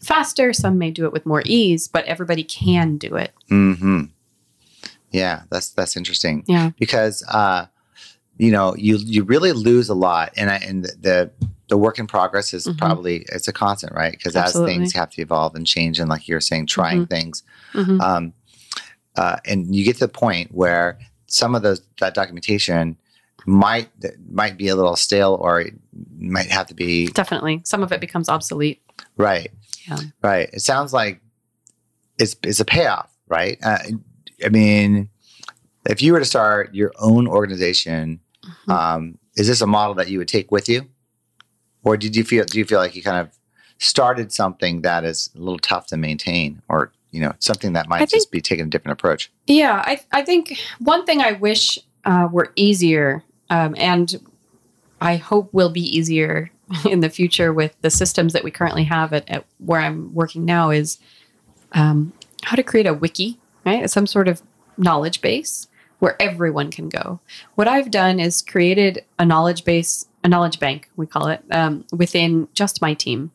[0.00, 3.32] faster, some may do it with more ease, but everybody can do it.
[3.48, 4.04] hmm
[5.12, 6.44] Yeah, that's that's interesting.
[6.46, 6.70] Yeah.
[6.78, 7.66] Because uh,
[8.38, 11.30] you know, you you really lose a lot and I and the
[11.68, 12.76] the, work in progress is Mhm.
[12.76, 14.12] probably it's a constant, right?
[14.12, 17.42] Because as things have to evolve and change and like you're saying, trying things.
[17.72, 17.98] Mhm.
[18.00, 18.32] Um,
[19.16, 20.98] uh, and you get to the point where
[21.28, 22.98] some of those that documentation
[23.46, 23.88] might
[24.30, 25.74] might be a little stale or it
[26.18, 27.62] might have to be Definitely.
[27.64, 28.82] Some of it becomes obsolete.
[29.16, 29.50] right.
[29.88, 29.98] Yeah.
[30.22, 30.48] Right.
[30.52, 31.20] It sounds like
[32.18, 33.58] it's it's a payoff, right?
[33.64, 33.78] Uh,
[34.44, 35.08] I mean,
[35.88, 38.20] if you were to start your own organization,
[38.66, 38.72] Mhm.
[38.72, 40.88] um, is this a model that you would take with you,
[41.84, 43.30] or did you feel do you feel like you kind of
[43.78, 48.02] started something that is a little tough to maintain, or you know something that might
[48.02, 49.30] I just be taking a different approach?
[49.46, 54.20] Yeah, I, I think one thing I wish uh, were easier, um, and
[55.00, 56.50] I hope will be easier
[56.90, 60.44] in the future with the systems that we currently have at, at where I'm working
[60.44, 60.98] now, is
[61.72, 63.88] um, how to create a wiki, right?
[63.90, 64.42] Some sort of
[64.76, 67.20] knowledge base where everyone can go.
[67.54, 71.84] What I've done is created a knowledge base, a knowledge bank, we call it, um,
[71.92, 73.30] within just my team.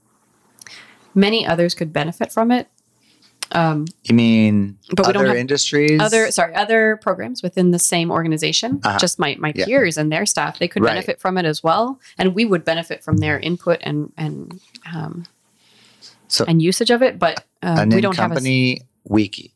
[1.15, 2.67] Many others could benefit from it.
[3.53, 6.01] Um, You mean But we other don't have industries?
[6.01, 8.99] other sorry other programs within the same organization Uh-huh.
[8.99, 9.63] just my my Yeah.
[9.65, 10.89] peers and their staff they could Right.
[10.91, 14.59] benefit from it as well and we would benefit from their input and and
[14.93, 15.23] um,
[16.27, 19.53] So- and usage of it but um, an we don't have a company wiki.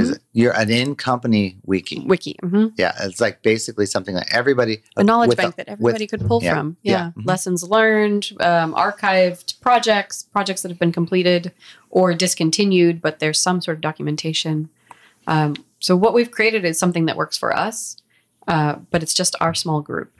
[0.00, 0.14] Is Mhm.
[0.14, 0.22] it?
[0.32, 2.04] You're an in company wiki.
[2.06, 2.72] wiki mhm.
[2.76, 6.42] Yeah, it's like basically something that everybody a knowledge with bank that everybody could pull
[6.42, 7.26] yeah, from yeah, yeah, mhm.
[7.26, 11.52] lessons learned um, archived projects projects that have been completed
[11.90, 14.68] or discontinued but there's some sort of documentation
[15.26, 17.96] um, so what we've created is something that works for us
[18.48, 20.10] uh, but it's just our small group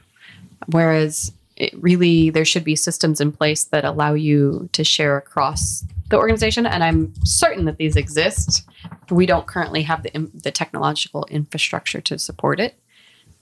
[0.73, 5.85] whereas it really there should be systems in place that allow you to share across
[6.11, 8.67] the organization and i'm certain that these exist
[9.11, 12.79] we don't currently have the, the technological infrastructure to support it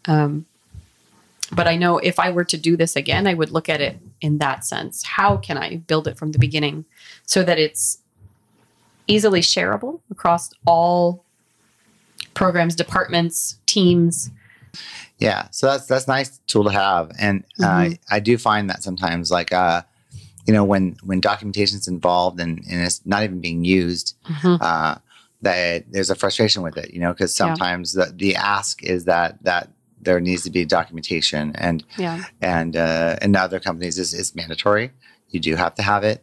[0.06, 0.46] um,
[1.52, 3.98] but I know if I were to do this again, I would look at it
[4.20, 5.04] in that sense.
[5.04, 6.84] How can I build it from the beginning
[7.24, 7.98] so that it's
[9.06, 11.24] easily shareable across all
[12.34, 14.30] programs, departments, teams?
[15.18, 17.98] Yeah, so that's that's a nice tool to have, and uh, Mhm.
[18.10, 19.82] I do find that sometimes, like, uh,
[20.46, 24.96] you know, when when documentation is involved and, and it's not even being used, uh,
[25.48, 27.46] that there's a frustration with it, you know, because Yeah.
[27.46, 29.64] sometimes the the ask is that that
[30.06, 32.24] there needs to be documentation, and Yeah.
[32.40, 34.86] and uh, in other companies is is mandatory.
[35.34, 36.18] You do have to have it,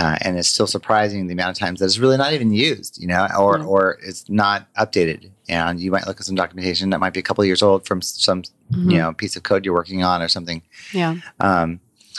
[0.00, 2.92] uh, and it's still surprising the amount of times that it's really not even used,
[3.02, 3.64] you know, or Yeah.
[3.72, 5.30] or it's not updated.
[5.48, 7.80] And you might look at some documentation that might be a couple of years old
[7.88, 8.40] from some
[8.72, 8.90] Mhm.
[8.92, 10.60] you know piece of code you're working on or something.
[10.92, 11.14] Yeah.
[11.48, 11.68] Um,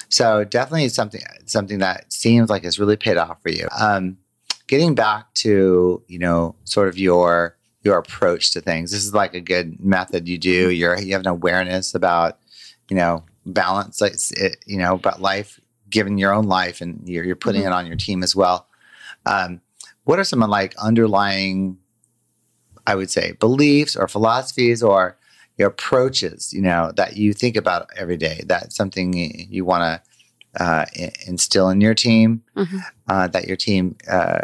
[0.09, 0.25] so
[0.57, 3.67] definitely something something that seems like it's really paid off for you.
[3.87, 4.03] Um,
[4.67, 8.91] getting back to you know sort of your your approach to things.
[8.91, 10.69] This is like a good method you do.
[10.71, 12.39] You're you have an awareness about
[12.89, 17.23] you know balance, like it, you know about life, given your own life, and you're
[17.23, 17.67] you're putting Mhm.
[17.67, 18.67] it on your team as well.
[19.25, 19.61] Um,
[20.03, 21.77] what are some like underlying,
[22.87, 25.17] I would say, beliefs or philosophies or
[25.57, 28.43] your approaches, you know, that you think about every day.
[28.45, 30.04] That's something you want to
[30.59, 30.85] uh,
[31.25, 32.43] instill in your team.
[32.55, 32.81] Mhm.
[33.07, 34.41] Uh, that your team uh,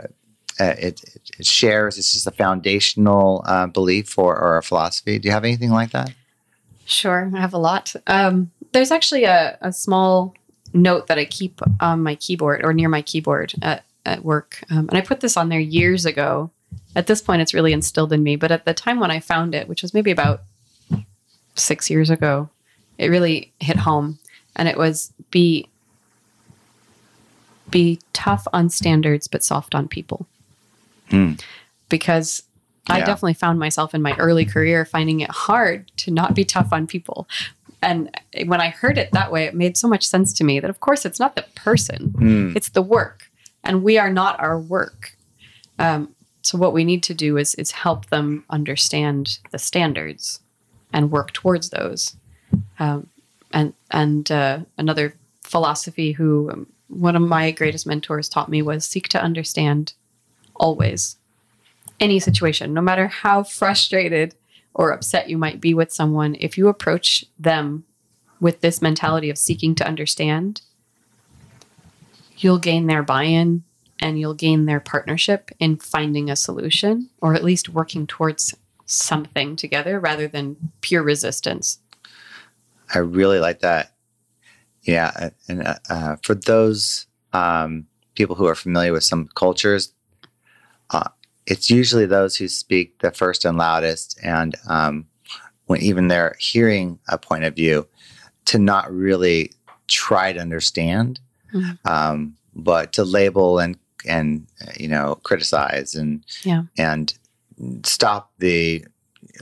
[0.62, 1.97] uh, it, it, it shares.
[1.97, 5.17] It's just a foundational uh, belief or, or a philosophy.
[5.17, 6.13] Do you have anything like that?
[6.86, 7.32] Sure.
[7.34, 7.95] I have a lot.
[8.06, 10.36] Um, there's actually a, a small
[10.74, 14.63] note that I keep on my keyboard or near my keyboard at, at work.
[14.69, 16.52] Um, and I put this on there years ago.
[16.95, 18.36] At this point, it's really instilled in me.
[18.36, 20.43] But at the time when I found it, which was maybe about
[21.56, 22.50] six years ago,
[22.97, 24.19] it really hit home.
[24.56, 25.69] And it was be
[27.72, 30.28] be tough on standards but soft on people.
[31.10, 31.34] Hmm.
[31.90, 32.44] Because
[32.90, 36.74] I definitely found myself in my early career finding it hard to not be tough
[36.74, 37.28] on people.
[37.82, 38.12] And
[38.46, 40.80] when I heard it that way, it made so much sense to me that, of
[40.80, 42.56] course, it's not the person, Mm.
[42.56, 43.32] it's the work,
[43.64, 45.16] and we are not our work.
[45.80, 50.42] Um, so what we need to do is is help them understand the standards
[50.94, 52.16] and work towards those.
[52.80, 53.08] Um,
[53.52, 58.86] and and uh, another philosophy who um, one of my greatest mentors taught me was
[58.86, 59.93] seek to understand
[60.56, 61.17] always
[61.99, 64.36] any situation, no matter how frustrated
[64.73, 66.36] or upset you might be with someone.
[66.39, 67.86] If you approach them
[68.39, 70.62] with this mentality of seeking to understand,
[72.38, 73.63] you'll gain their buy-in
[73.99, 79.56] and you'll gain their partnership in finding a solution or at least working towards something
[79.56, 81.80] together rather than pure resistance.
[82.93, 83.90] I really like that.
[84.84, 89.94] Yeah, and uh, uh, for those um, people who are familiar with some cultures,
[90.89, 91.10] uh,
[91.46, 95.06] it's usually those who speak the first and loudest, and um,
[95.67, 97.88] when even they're hearing a point of view,
[98.46, 99.52] to not really
[99.88, 101.20] try to understand,
[101.54, 101.78] Mhm.
[101.86, 104.48] um, but to label and and
[104.80, 106.63] you know criticize and Yeah.
[106.78, 107.13] and
[107.84, 108.84] stop the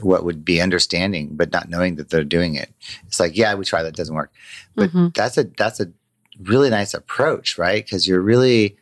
[0.02, 2.69] what would be understanding, but not knowing that they're doing it.
[3.08, 4.32] It's like, yeah, we try that doesn't work,
[4.75, 5.13] but Mhm.
[5.15, 5.91] that's a that's a
[6.41, 7.84] really nice approach, right?
[7.84, 8.78] Because you're really,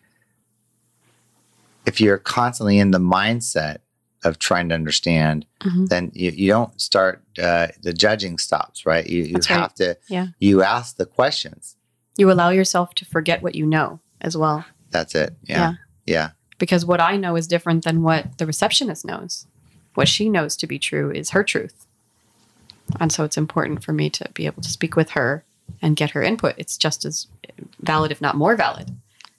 [1.85, 3.77] if you're constantly in the mindset
[4.23, 5.87] of trying to understand, Mhm.
[5.89, 9.07] then you, you don't start uh, the judging stops, right?
[9.07, 9.59] You you That's right.
[9.59, 10.27] have to Yeah.
[10.39, 11.75] you ask the questions.
[12.17, 14.65] You allow yourself to forget what you know as well.
[14.89, 15.35] That's it.
[15.43, 15.73] Yeah.
[16.05, 16.29] Yeah.
[16.59, 19.45] because what I know is different than what the receptionist knows.
[19.97, 21.87] What she knows to be true is her truth.
[22.99, 25.43] And so it's important for me to be able to speak with her
[25.81, 26.53] and get her input.
[26.59, 27.25] It's just as
[27.79, 28.95] valid, if not more valid.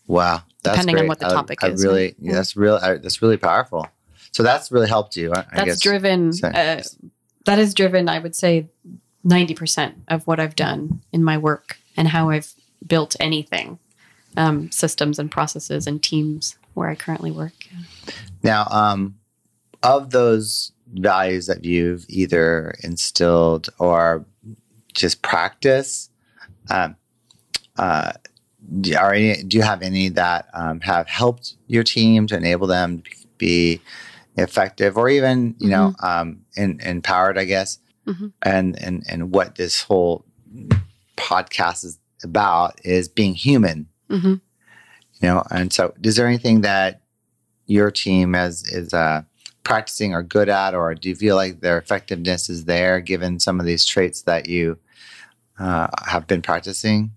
[0.09, 0.43] Wow.
[0.65, 3.23] That's Depending on what the I- topic I is, Really, yeah, that's really I, that's
[3.23, 3.87] really powerful.
[4.33, 5.31] So that's really helped you.
[5.33, 5.81] I, That's guess.
[5.81, 6.83] driven, uh,
[7.45, 8.67] that is driven, I would say,
[9.25, 12.53] 90% of what I've done in my work and how I've
[12.85, 13.79] built anything
[14.37, 17.53] um, systems and processes and teams where I currently work.
[18.43, 19.18] Now, um,
[19.83, 24.25] of those values that you've either instilled or
[24.95, 26.11] just practice,
[26.71, 26.97] um,
[27.77, 28.13] uh,
[28.81, 32.67] do, are any, do you have any that um, have helped your team to enable
[32.67, 33.81] them to be
[34.37, 37.79] effective or even, you know, um, in, empowered, I guess?
[38.07, 38.33] Mhm.
[38.43, 40.25] And, and, and what this whole
[41.17, 44.35] podcast is about is being human hmm
[45.21, 47.03] you know and so is there anything that
[47.67, 49.23] your team is is uh,
[49.69, 53.61] practicing or good at or do you feel like their effectiveness is there given some
[53.61, 54.79] of these traits that you
[55.59, 57.11] uh, have been practicing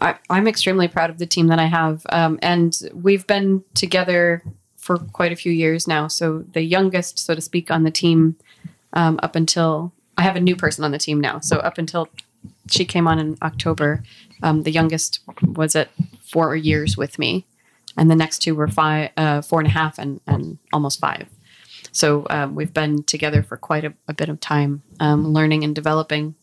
[0.00, 2.02] I, I'm extremely proud of the team that I have.
[2.10, 4.42] Um, and we've been together
[4.76, 6.08] for quite a few years now.
[6.08, 8.36] So the youngest, so to speak, on the team
[8.92, 11.40] um, up until I have a new person on the team now.
[11.40, 12.08] So up until
[12.70, 14.02] she came on in October,
[14.42, 15.90] um, the youngest was at
[16.22, 17.44] four years with me.
[17.96, 21.28] And the next two were five, uh, four and a half, and, and almost five.
[21.92, 25.74] So um, we've been together for quite a, a bit of time, um, learning and
[25.74, 26.34] developing.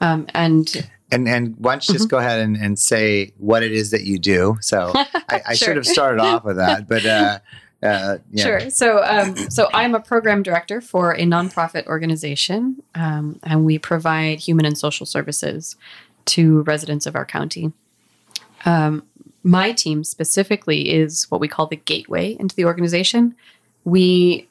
[0.00, 3.72] Um, and and and why don't you just go ahead and, and say what it
[3.72, 5.54] is that you do so i, I Sure.
[5.68, 7.38] should have started off with that but uh,
[7.82, 8.44] uh, yeah.
[8.44, 8.70] Sure.
[8.70, 14.40] So, um, so I'm a program director for a nonprofit organization, um, and we provide
[14.40, 15.76] human and social services
[16.26, 17.72] to residents of our county.
[18.64, 19.04] Um,
[19.48, 23.34] my team specifically is what we call the gateway into the organization.
[23.84, 24.46] We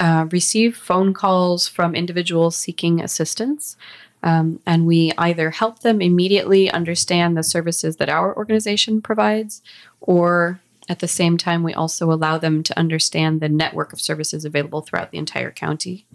[0.00, 3.76] uh, receive phone calls from individuals seeking assistance,
[4.24, 9.62] um, and we either help them immediately understand the services that our organization provides,
[10.00, 14.44] or at the same time, we also allow them to understand the network of services
[14.44, 16.06] available throughout the entire county.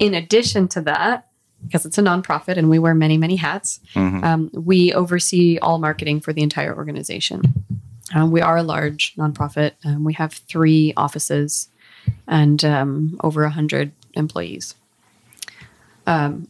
[0.00, 1.28] In addition to that,
[1.64, 4.22] because it's a nonprofit and we wear many, many hats, Mhm.
[4.24, 7.42] um, we oversee all marketing for the entire organization.
[8.14, 9.72] Um, we are a large nonprofit.
[9.84, 11.68] Um, we have three offices
[12.28, 14.74] and um, over 100 employees.
[16.06, 16.48] Um,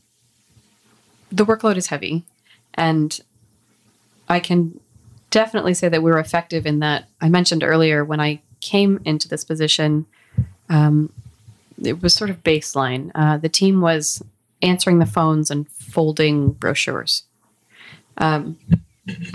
[1.32, 2.24] the workload is heavy,
[2.74, 3.18] and
[4.28, 4.78] I can
[5.30, 7.08] definitely say that we were effective in that.
[7.20, 10.06] I mentioned earlier when I came into this position,
[10.68, 11.12] um,
[11.82, 13.10] it was sort of baseline.
[13.14, 14.22] Uh, the team was
[14.66, 17.24] answering the phones and folding brochures.
[18.18, 18.59] Um,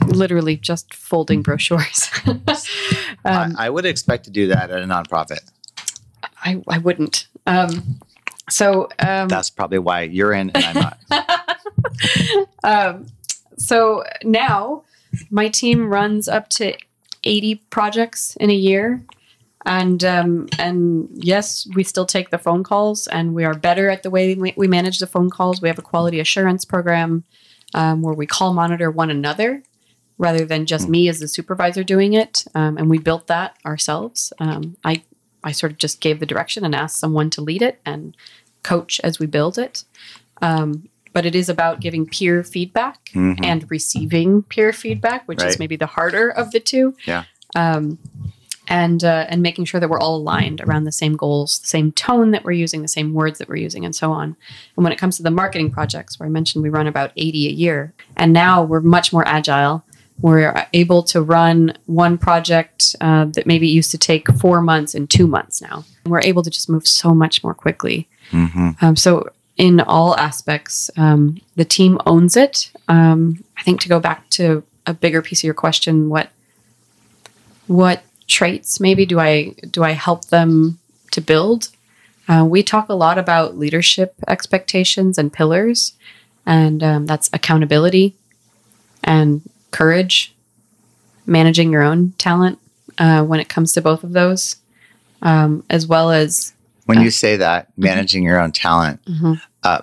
[0.07, 2.09] literally just folding brochures.
[2.25, 2.41] um,
[3.25, 5.39] I, I would expect to do that at a nonprofit
[6.43, 7.27] I, I wouldn't.
[7.45, 7.99] Um,
[8.49, 13.05] so um, that's probably why you're in and i'm not um,
[13.57, 14.83] so now
[15.29, 16.75] my team runs up to
[17.23, 19.03] 80 projects in a year
[19.65, 24.03] and um, and yes we still take the phone calls and we are better at
[24.03, 27.23] the way we, we manage the phone calls we have a quality assurance program
[27.73, 29.63] um, where we call monitor one another
[30.17, 34.33] rather than just me as the supervisor doing it um, and we built that ourselves
[34.39, 35.03] um, i
[35.43, 38.15] i sort of just gave the direction and asked someone to lead it and
[38.63, 39.83] coach as we build it
[40.41, 43.43] um, but it is about giving peer feedback Mhm.
[43.45, 45.49] and receiving peer feedback, which Right.
[45.49, 46.95] is maybe the harder of the two.
[47.05, 47.25] Yeah.
[48.71, 51.91] And uh, and making sure that we're all aligned around the same goals, the same
[51.91, 54.35] tone that we're using, the same words that we're using, and so on.
[54.75, 57.47] And when it comes to the marketing projects, where I mentioned we run about 80
[57.47, 59.83] a year, and now we're much more agile.
[60.21, 65.07] We're able to run one project uh, that maybe used to take four months in
[65.07, 65.83] two months now.
[66.05, 68.07] We're able to just move so much more quickly.
[68.31, 68.81] Mhm.
[68.81, 72.71] Um, so in all aspects, um, the team owns it.
[72.87, 76.29] Um, I think to go back to a bigger piece of your question, what
[77.67, 80.79] what traits maybe do I do I help them
[81.11, 81.69] to build?
[82.27, 85.93] Uh, we talk a lot about leadership expectations and pillars,
[86.45, 88.15] and um, that's accountability
[89.03, 90.33] and courage,
[91.25, 92.57] managing your own talent
[92.97, 94.55] uh, when it comes to both of those.
[95.23, 96.51] um, as well as
[96.87, 99.39] When Uh, you say that, managing your own talent, Mhm.
[99.61, 99.81] uh,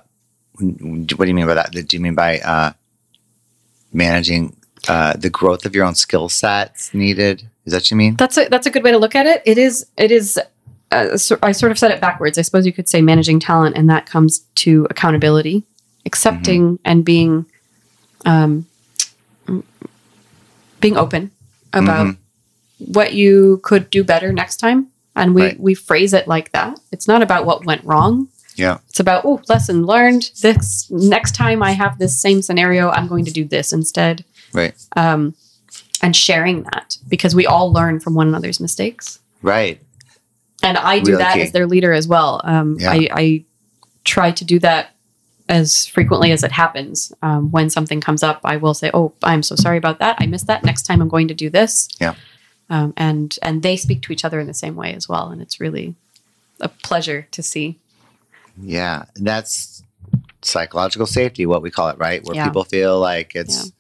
[0.59, 1.70] what do you mean by that?
[1.70, 2.72] Do you mean by uh,
[3.92, 4.57] managing
[4.88, 7.49] uh, the growth of your own skill sets needed?
[7.69, 8.16] Is that what you mean?
[8.16, 9.43] That's a that's a good way to look at it.
[9.45, 10.41] It is it is.
[10.91, 12.39] Uh, so I sort of said it backwards.
[12.39, 15.64] I suppose you could say managing talent, and that comes to accountability,
[16.07, 17.45] accepting and being,
[18.25, 18.64] um,
[20.81, 21.31] being open
[21.75, 22.16] about Mhm.
[22.79, 24.87] what you could do better next time.
[25.14, 25.61] And we Right.
[25.61, 26.81] we phrase it like that.
[26.91, 28.29] It's not about what went wrong.
[28.57, 28.79] Yeah.
[28.89, 30.31] It's about oh, lesson learned.
[30.41, 34.25] This next time I have this same scenario, I'm going to do this instead.
[34.55, 34.75] Right.
[34.97, 35.35] Um,
[36.03, 39.80] and sharing that because we all learn from one another's mistakes Right.
[40.62, 41.42] and I do Really that key.
[41.42, 42.40] as their leader as well.
[42.44, 42.90] Um, Yeah.
[42.92, 43.44] I, I
[44.05, 44.90] try to do that
[45.49, 47.12] as frequently as it happens.
[47.22, 50.16] Um, when something comes up, I will say, "Oh, I'm so sorry about that.
[50.20, 50.62] I missed that.
[50.62, 52.14] Next time, I'm going to do this." Yeah.
[52.68, 55.40] Um, and and they speak to each other in the same way as well, and
[55.40, 55.94] it's really
[56.61, 57.78] a pleasure to see.
[58.61, 59.05] Yeah.
[59.16, 59.82] And that's
[60.42, 62.22] psychological safety, what we call it, right?
[62.24, 62.44] Where Yeah.
[62.46, 63.72] people feel like it's,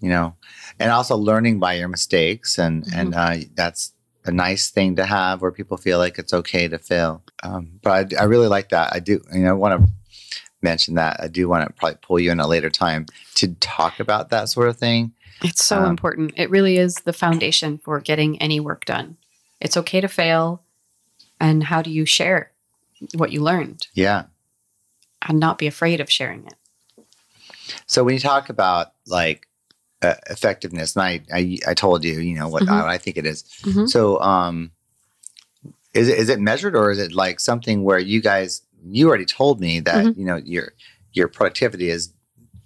[0.00, 0.34] you know,
[0.82, 2.58] and also learning by your mistakes.
[2.58, 2.98] And, Mm-hmm.
[2.98, 3.92] and uh, that's
[4.24, 7.22] a nice thing to have where people feel like it's okay to fail.
[7.42, 8.92] Um, but I, I really like that.
[8.92, 9.90] I do, you know, want to
[10.60, 11.20] mention that.
[11.20, 13.06] I do want to probably pull you in a later time
[13.36, 15.12] to talk about that sort of thing.
[15.42, 16.34] It's so Um, important.
[16.36, 19.16] It really is the foundation for getting any work done.
[19.60, 20.62] It's okay to fail,
[21.40, 22.52] and how do you share
[23.14, 24.24] what you learned Yeah.
[25.28, 26.54] and not be afraid of sharing it?
[27.86, 29.48] So when you talk about like
[30.02, 32.72] uh, effectiveness, and I, I, I told you, you know what Mhm.
[32.72, 33.44] I, I think it is.
[33.62, 33.88] Mhm.
[33.88, 34.72] So, um,
[35.94, 39.24] is it is it measured or is it like something where you guys you already
[39.26, 40.20] told me that Mm-hmm.
[40.20, 40.72] you know your
[41.12, 42.12] your productivity is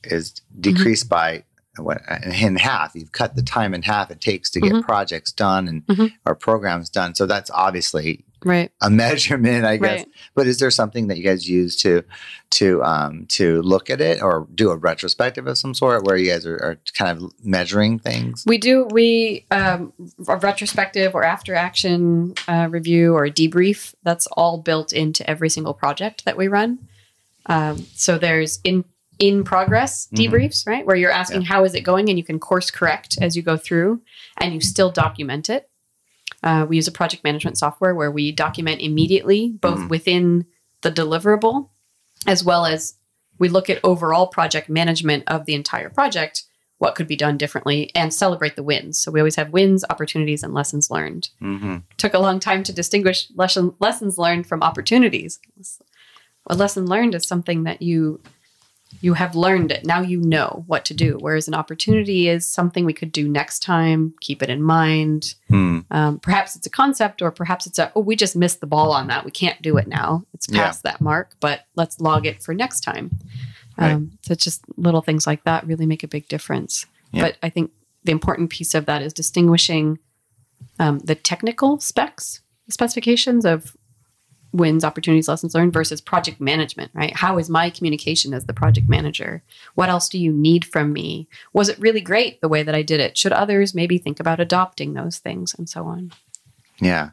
[0.04, 0.60] is Mm-hmm.
[0.62, 1.42] decreased by
[1.78, 2.94] what in half.
[2.94, 4.82] You've cut the time in half it takes to get Mhm.
[4.82, 6.12] projects done and Mhm.
[6.24, 7.14] or programs done.
[7.14, 8.70] So that's obviously Right.
[8.82, 10.00] a measurement, I guess.
[10.00, 10.08] Right.
[10.34, 12.02] But is there something that you guys use to
[12.50, 16.30] to um, to look at it or do a retrospective of some sort where you
[16.30, 18.44] guys are, are kind of measuring things?
[18.46, 19.92] We do we um,
[20.28, 23.94] a retrospective or after action uh, review or a debrief.
[24.02, 26.78] That's all built into every single project that we run.
[27.46, 28.84] Um, so there's in
[29.18, 30.18] in progress Mhm.
[30.28, 33.34] debriefs, right, where you're asking how is it going, and you can course correct as
[33.34, 34.02] you go through,
[34.36, 35.70] and you still document it.
[36.42, 39.88] Uh, we use a project management software where we document immediately, both Mhm.
[39.88, 40.46] within
[40.82, 41.70] the deliverable,
[42.26, 42.94] as well as
[43.38, 46.44] we look at overall project management of the entire project
[46.78, 48.98] what could be done differently and celebrate the wins.
[48.98, 51.30] So we always have wins, opportunities, and lessons learned.
[51.40, 51.76] Mm-hmm.
[51.96, 55.38] Took a long time to distinguish lesson, lessons learned from opportunities.
[56.48, 58.20] A lesson learned is something that you
[59.00, 59.84] you have learned it.
[59.84, 61.18] Now you know what to do.
[61.20, 64.14] Whereas an opportunity is something we could do next time.
[64.20, 65.34] Keep it in mind.
[65.48, 65.80] Hmm.
[65.90, 68.92] Um, perhaps it's a concept, or perhaps it's a oh we just missed the ball
[68.92, 69.24] on that.
[69.24, 70.24] We can't do it now.
[70.32, 70.64] It's Yeah.
[70.64, 73.18] past that mark, but let's log it for next time.
[73.78, 73.92] Right.
[73.92, 76.86] Um, so it's just little things like that really make a big difference.
[77.12, 77.22] Yeah.
[77.22, 77.72] But I think
[78.04, 79.98] the important piece of that is distinguishing
[80.78, 83.76] um, the technical specs, specifications of
[84.56, 87.14] wins, opportunities, lessons learned versus project management, right?
[87.14, 89.42] How is my communication as the project manager?
[89.74, 91.28] What else do you need from me?
[91.52, 93.16] Was it really great the way that I did it?
[93.16, 96.12] Should others maybe think about adopting those things and so on?
[96.80, 97.10] Yeah.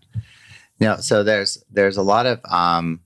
[0.80, 3.02] No, so there's there's a lot of um,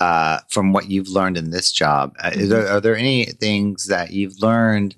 [0.00, 2.14] uh, from what you've learned in this job.
[2.18, 4.96] Uh, is there, are there any things that you've learned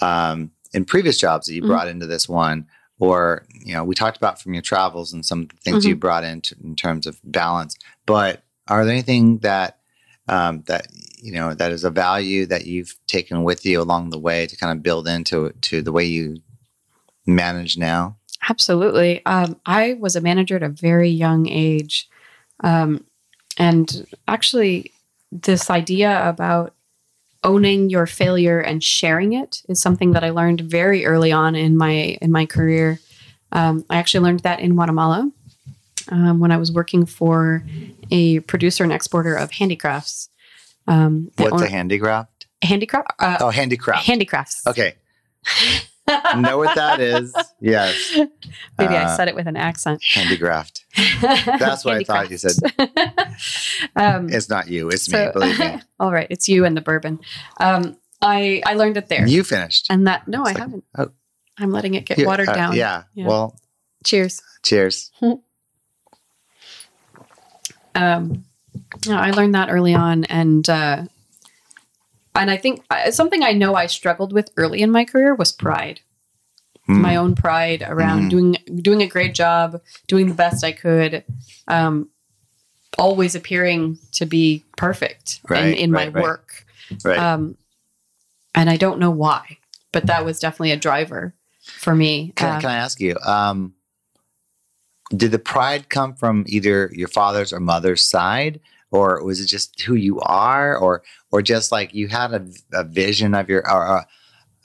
[0.00, 1.66] um, in previous jobs that you Mhm.
[1.68, 2.66] brought into this one,
[3.00, 5.96] or you know, we talked about from your travels and some of the things you
[5.96, 7.76] brought in, in terms of balance.
[8.06, 9.80] But are there anything that
[10.28, 10.86] um, that
[11.20, 14.56] you know that is a value that you've taken with you along the way to
[14.56, 16.36] kind of build into to the way you
[17.26, 18.16] manage now?
[18.48, 19.26] Absolutely.
[19.26, 22.08] Um, I was a manager at a very young age.
[22.62, 23.04] Um,
[23.58, 24.92] and actually,
[25.32, 26.72] this idea about
[27.42, 31.76] owning your failure and sharing it is something that I learned very early on in
[31.76, 33.00] my in my career.
[33.56, 35.30] Um, I actually learned that in Guatemala
[36.10, 37.64] um, when I was working for
[38.10, 40.28] a producer and exporter of handicrafts.
[40.86, 42.46] Um, What's a handicraft?
[42.62, 43.10] handicraft?
[43.18, 44.06] Uh, Oh, handicraft.
[44.06, 44.66] handicrafts.
[44.66, 44.94] Okay.
[46.36, 47.34] know what that is?
[47.60, 48.12] Yes.
[48.78, 50.02] Maybe I Uh, said it with an accent.
[50.04, 50.84] Handicraft.
[51.20, 52.56] That's what I thought you said.
[53.96, 54.88] um, It's not you.
[54.88, 55.32] It's so- me.
[55.32, 55.80] Believe me.
[55.98, 57.18] all right, it's you and the bourbon.
[57.58, 59.86] Um, I I learned it there, You finished.
[59.90, 60.84] and that no, It's I like- haven't.
[60.98, 61.10] oh.
[61.58, 62.76] I'm letting it get watered uh, down.
[62.76, 63.04] Yeah.
[63.14, 63.26] Yeah.
[63.26, 63.58] Well,
[64.04, 64.42] Cheers.
[64.62, 65.10] cheers.
[67.94, 68.44] Um,
[69.06, 71.04] no, I learned that early on, and uh,
[72.34, 75.52] and I think uh, something I know I struggled with early in my career was
[75.52, 76.00] pride.
[76.88, 77.00] Mm.
[77.00, 78.30] my own pride around Mhm.
[78.30, 81.24] doing doing a great job, doing the best I could,
[81.66, 82.10] um,
[82.96, 86.22] always appearing to be perfect in, Right, in my right, right.
[86.22, 86.64] work.
[87.04, 87.18] right.
[87.18, 87.56] Um,
[88.54, 89.58] and I don't know why,
[89.90, 91.34] but that was definitely a driver
[91.66, 92.32] for me.
[92.36, 93.74] Can, Uh, can I ask you, um,
[95.16, 98.60] did the pride come from either your father's or mother's side,
[98.90, 102.84] or was it just who you are, or or just like you had a, a
[102.84, 104.04] vision of your, or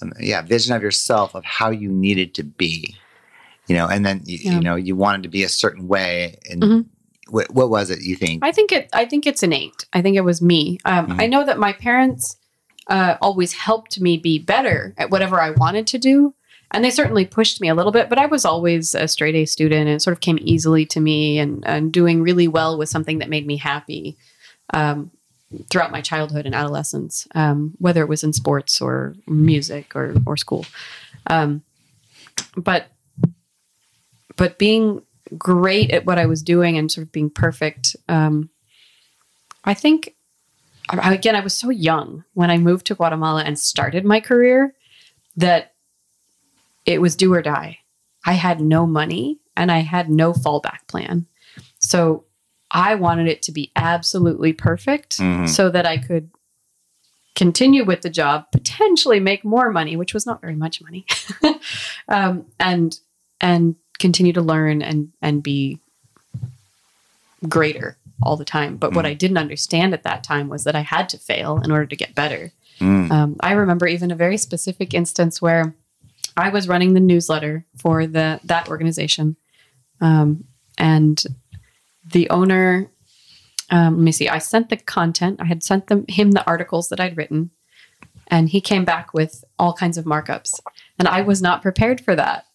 [0.02, 2.95] um, yeah, vision of yourself of how you needed to be,
[3.68, 4.52] you know, and then you, Yeah.
[4.56, 6.86] you know you wanted to be a certain way, and Mhm.
[7.30, 8.43] what, what was it you think?
[8.43, 8.89] I think it.
[8.93, 9.86] I think it's innate.
[9.93, 10.80] I think it was me.
[10.86, 11.22] Um, Mhm.
[11.22, 12.38] I know that my parents
[12.88, 16.34] uh, always helped me be better at whatever I wanted to do,
[16.72, 18.09] and they certainly pushed me a little bit.
[18.09, 20.99] But I was always a straight A student, and it sort of came easily to
[20.99, 24.17] me, and, and doing really well was something that made me happy
[24.74, 25.11] um,
[25.69, 30.38] throughout my childhood and adolescence, um, whether it was in sports or music or or
[30.38, 30.65] school.
[31.28, 31.61] Um,
[32.55, 32.88] but
[34.36, 35.01] but being
[35.38, 37.95] great at what I was doing and sort of being perfect.
[38.09, 38.49] Um,
[39.63, 40.15] I think,
[40.91, 44.74] again, I was so young when I moved to Guatemala and started my career
[45.38, 45.70] that
[46.86, 47.79] it was do or die.
[48.25, 51.25] I had no money and I had no fallback plan.
[51.79, 52.23] So
[52.71, 55.49] I wanted it to be absolutely perfect Mhm.
[55.49, 56.29] so that I could
[57.36, 61.05] continue with the job, potentially make more money, which was not very much money,
[62.07, 62.99] um, and
[63.39, 65.79] and continue to learn and and be
[67.47, 68.77] greater all the time.
[68.77, 69.09] But what Mm.
[69.09, 71.95] I didn't understand at that time was that I had to fail in order to
[71.95, 72.51] get better.
[72.79, 73.11] Mm.
[73.11, 75.73] Um, I remember even a very specific instance where
[76.38, 79.36] I was running the newsletter for the that organization,
[79.99, 80.45] um,
[80.77, 81.23] and
[82.11, 82.89] the owner.
[83.69, 84.27] Um, let me see.
[84.27, 85.39] I sent the content.
[85.41, 87.51] I had sent them him the articles that I'd written,
[88.27, 90.59] and he came back with all kinds of markups,
[90.99, 92.45] and I was not prepared for that.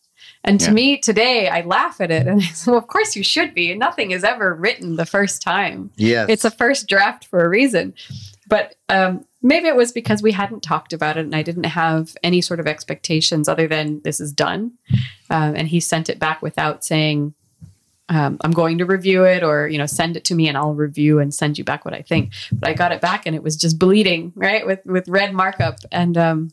[0.45, 0.72] And to Yeah.
[0.72, 3.74] me today, I laugh at it, and I say, "Well, of course you should be.
[3.74, 7.95] Nothing is ever written the first time." Yes, it's a first draft for a reason.
[8.49, 12.17] But um, maybe it was because we hadn't talked about it and I didn't have
[12.23, 14.73] any sort of expectations other than this is done.
[15.31, 17.35] Um, and he sent it back without saying,
[18.09, 20.75] um, I'm going to review it or, you know, send it to me and I'll
[20.75, 22.33] review and send you back what I think.
[22.53, 24.65] But I got it back and it was just bleeding, right?
[24.65, 25.79] With, with red markup.
[25.91, 26.51] And um,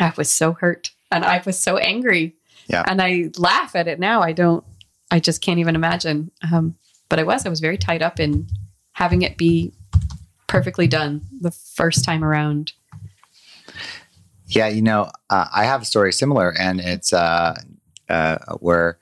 [0.00, 2.34] I was so hurt and I was so angry.
[2.66, 2.82] Yeah.
[2.86, 4.22] And I laugh at it now.
[4.22, 4.64] I don't,
[5.10, 6.32] I just can't even imagine.
[6.52, 6.74] Um,
[7.08, 8.48] but I was, I was very tied up in
[8.92, 9.72] having it be
[10.48, 12.72] perfectly done the first time around.
[14.46, 17.54] Yeah, you know, uh, I have a story similar, and it's uh,
[18.08, 18.98] uh, where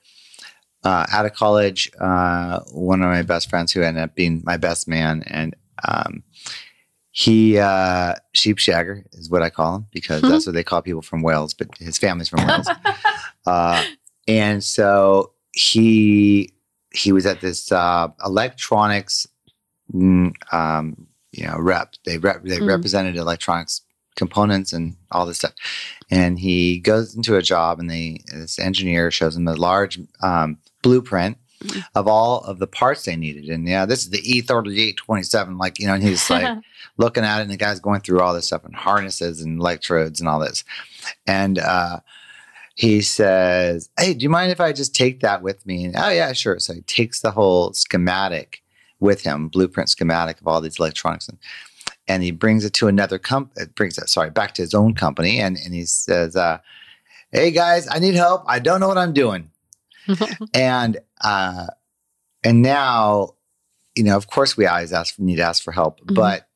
[0.83, 4.57] uh, out of college, uh, one of my best friends who ended up being my
[4.57, 5.55] best man, and
[5.87, 6.23] um,
[7.11, 11.01] he uh, sheep shagger is what I call him because that's what they call people
[11.01, 12.69] from Wales, but his family's from Wales,
[13.47, 13.83] uh,
[14.27, 16.53] and so he
[16.93, 19.27] he was at this uh, electronics
[19.93, 21.07] mm, um,
[21.37, 22.67] you know rep they rep, they Mm.
[22.67, 23.81] represented electronics
[24.15, 25.53] components and all this stuff.
[26.09, 30.57] And he goes into a job and they this engineer shows him a large um,
[30.81, 31.83] blueprint Mhm.
[31.95, 33.45] of all of the parts they needed.
[33.49, 36.57] And yeah this is the e3827 like you know and he's like
[36.97, 40.19] looking at it and the guy's going through all this stuff and harnesses and electrodes
[40.19, 40.63] and all this.
[41.25, 41.99] And uh
[42.75, 45.85] he says hey do you mind if i just take that with me?
[45.85, 46.59] And, oh yeah sure.
[46.59, 48.61] So he takes the whole schematic
[48.99, 51.37] with him blueprint schematic of all these electronics and
[52.07, 54.93] and he brings it to another company it brings it sorry back to his own
[54.93, 56.57] company and and he says uh
[57.31, 59.49] hey guys i need help i don't know what i'm doing
[60.53, 61.67] and uh
[62.43, 63.29] and now
[63.95, 66.15] you know of course we always ask need to ask for help Mhm.
[66.15, 66.47] but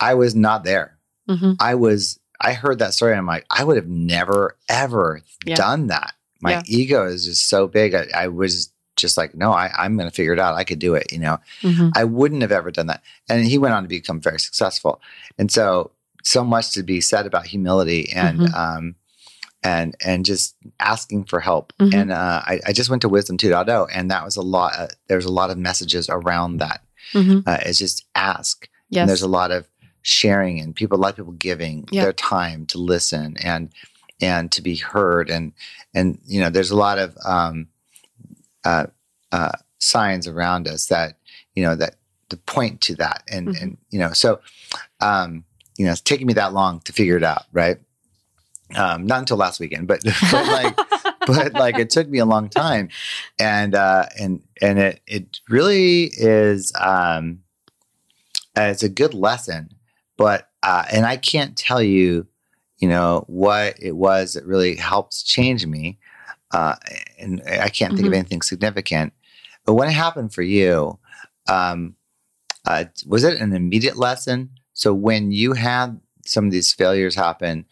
[0.00, 1.56] i was not there Mhm.
[1.60, 5.56] i was i heard that story and i'm like i would have never ever Yeah.
[5.56, 6.62] done that my Yeah.
[6.66, 10.14] ego is just so big i, I was just like no I, i'm going to
[10.14, 11.92] figure it out i could do it you know Mhm.
[11.94, 13.02] I wouldn't have ever done that.
[13.28, 15.00] And he went on to become very successful.
[15.38, 15.90] And so,
[16.22, 18.54] so much to be said about humility and, Mhm.
[18.54, 18.94] um,
[19.64, 21.72] and, and just asking for help.
[21.80, 21.94] Mhm.
[21.94, 24.86] And, uh, I, I just went to Wisdom 2.0 and that was a lot, uh,
[25.08, 26.80] there's a lot of messages around that.
[27.12, 27.42] Mhm.
[27.46, 28.68] Uh, it's just ask.
[28.90, 29.00] Yes.
[29.02, 29.66] And there's a lot of
[30.02, 32.02] sharing and people, a lot of people giving Yeah.
[32.04, 33.70] their time to listen and,
[34.20, 35.28] and to be heard.
[35.30, 35.52] And,
[35.94, 37.66] and, you know, there's a lot of, um,
[38.68, 38.86] uh,
[39.32, 41.16] uh, signs around us that,
[41.54, 41.96] you know, that
[42.30, 43.22] to point to that.
[43.30, 43.62] And, Mhm.
[43.62, 44.40] and, you know, so,
[45.00, 45.44] um,
[45.78, 47.44] you know, it's taking me that long to figure it out.
[47.52, 47.78] Right.
[48.74, 50.00] Um, not until last weekend, but,
[50.30, 50.76] but like,
[51.26, 52.88] but like it took me a long time
[53.38, 57.40] and uh and and it it really is um
[58.56, 59.68] it's a good lesson
[60.16, 62.26] but uh and i can't tell you
[62.78, 65.98] you know, what it was that really helped change me.
[66.50, 66.76] Uh,
[67.18, 68.18] and I can't think of Mhm.
[68.18, 69.12] anything significant.
[69.64, 70.98] But when it happened for you,
[71.48, 71.94] um,
[72.66, 74.50] uh, was it an immediate lesson?
[74.72, 77.66] So when you had some of these failures happen,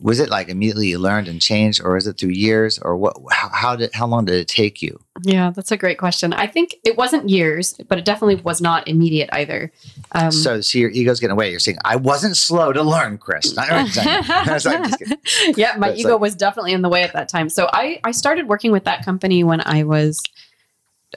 [0.00, 3.16] was it like immediately you learned and changed, or is it through years, or what?
[3.30, 4.98] How, how did how long did it take you?
[5.22, 6.32] Yeah, that's a great question.
[6.32, 9.72] I think it wasn't years, but it definitely was not immediate either.
[10.12, 11.50] Um, so, see, your ego's getting away.
[11.50, 13.56] You're saying I wasn't slow to learn, Chris.
[13.58, 13.82] I
[14.46, 17.48] was just yeah, my ego like- was definitely in the way at that time.
[17.48, 20.22] So I, I started working with that company when I was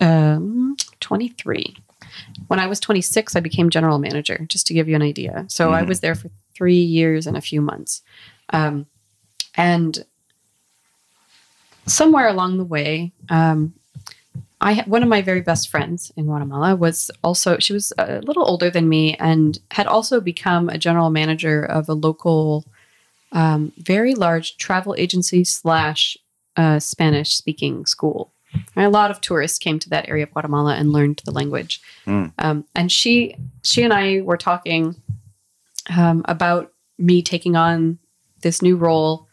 [0.02, 1.76] um, 23.
[2.48, 5.46] When I was 26, I became general manager, just to give you an idea.
[5.50, 5.88] So I Mhm.
[5.88, 8.02] was there for three years and a few months.
[8.52, 8.86] Um,
[9.56, 10.06] and
[11.86, 13.74] somewhere along the way, um,
[14.60, 18.48] I one of my very best friends in Guatemala was also she was a little
[18.48, 22.66] older than me and had also become a general manager of a local,
[23.32, 26.18] um, very large travel agency slash
[26.56, 28.32] uh, Spanish speaking school.
[28.76, 31.80] And a lot of tourists came to that area of Guatemala and learned the language.
[32.08, 32.34] Mm.
[32.40, 34.96] Um, and she she and I were talking
[35.96, 38.00] um, about me taking on
[38.42, 39.28] this new role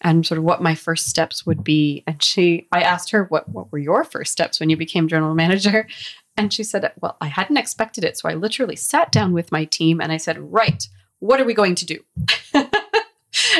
[0.00, 2.04] and sort of what my first steps would be.
[2.06, 5.34] And she, I asked her, what, what were your first steps when you became general
[5.34, 5.88] manager?
[6.36, 8.18] And she said, well, I hadn't expected it.
[8.18, 10.84] So I literally sat down with my team and I said, right,
[11.20, 12.00] what are we going to do?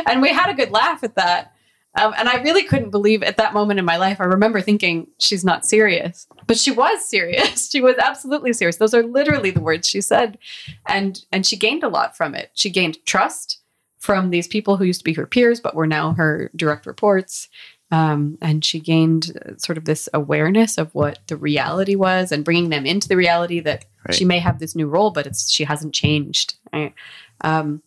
[0.07, 1.53] and we had a good laugh at that.
[1.97, 4.21] Um, and I really couldn't believe at that moment in my life.
[4.21, 7.71] I remember thinking she's not serious, but she was serious.
[7.71, 8.79] she was absolutely serious.
[8.79, 10.39] Those are literally the words she said,
[10.87, 12.51] and and she gained a lot from it.
[12.55, 13.61] She gained trust
[14.05, 17.49] from these people who used to be her peers, but were now her direct reports.
[17.91, 22.45] Um, and she gained uh, sort of this awareness of what the reality was, and
[22.45, 24.15] bringing them into the reality that Right.
[24.15, 26.57] she may have this new role, but it's she hasn't changed.
[26.71, 26.93] Right?
[27.41, 27.83] Um,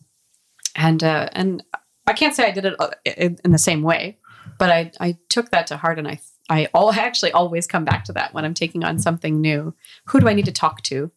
[0.74, 1.62] and uh, and
[2.08, 4.18] I can't say I did it uh, in, in the same way,
[4.58, 6.18] but I I took that to heart, and I
[6.50, 9.72] I all I actually always come back to that when I'm taking on something new.
[10.06, 11.12] Who do I need to talk to,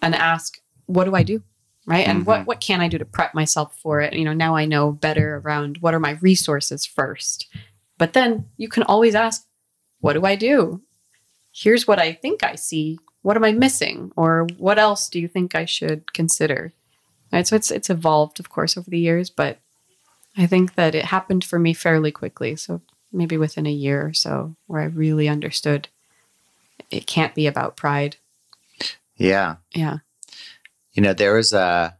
[0.00, 1.42] and ask what do I do,
[1.86, 2.06] right?
[2.06, 2.26] And Mhm.
[2.26, 4.12] what what can I do to prep myself for it?
[4.14, 7.46] You know, now I know better around what are my resources first,
[7.98, 9.46] but then you can always ask,
[10.00, 10.82] what do I do?
[11.52, 12.98] Here's what I think I see.
[13.22, 16.72] What am I missing, or what else do you think I should consider?
[17.32, 19.58] Right, so it's it's evolved, of course, over the years, but
[20.36, 22.54] I think that it happened for me fairly quickly.
[22.56, 22.82] So
[23.12, 25.88] maybe within a year or so, where I really understood
[26.90, 28.16] it can't be about pride.
[29.16, 29.56] Yeah.
[29.74, 29.98] Yeah.
[30.96, 31.96] You know, there was a,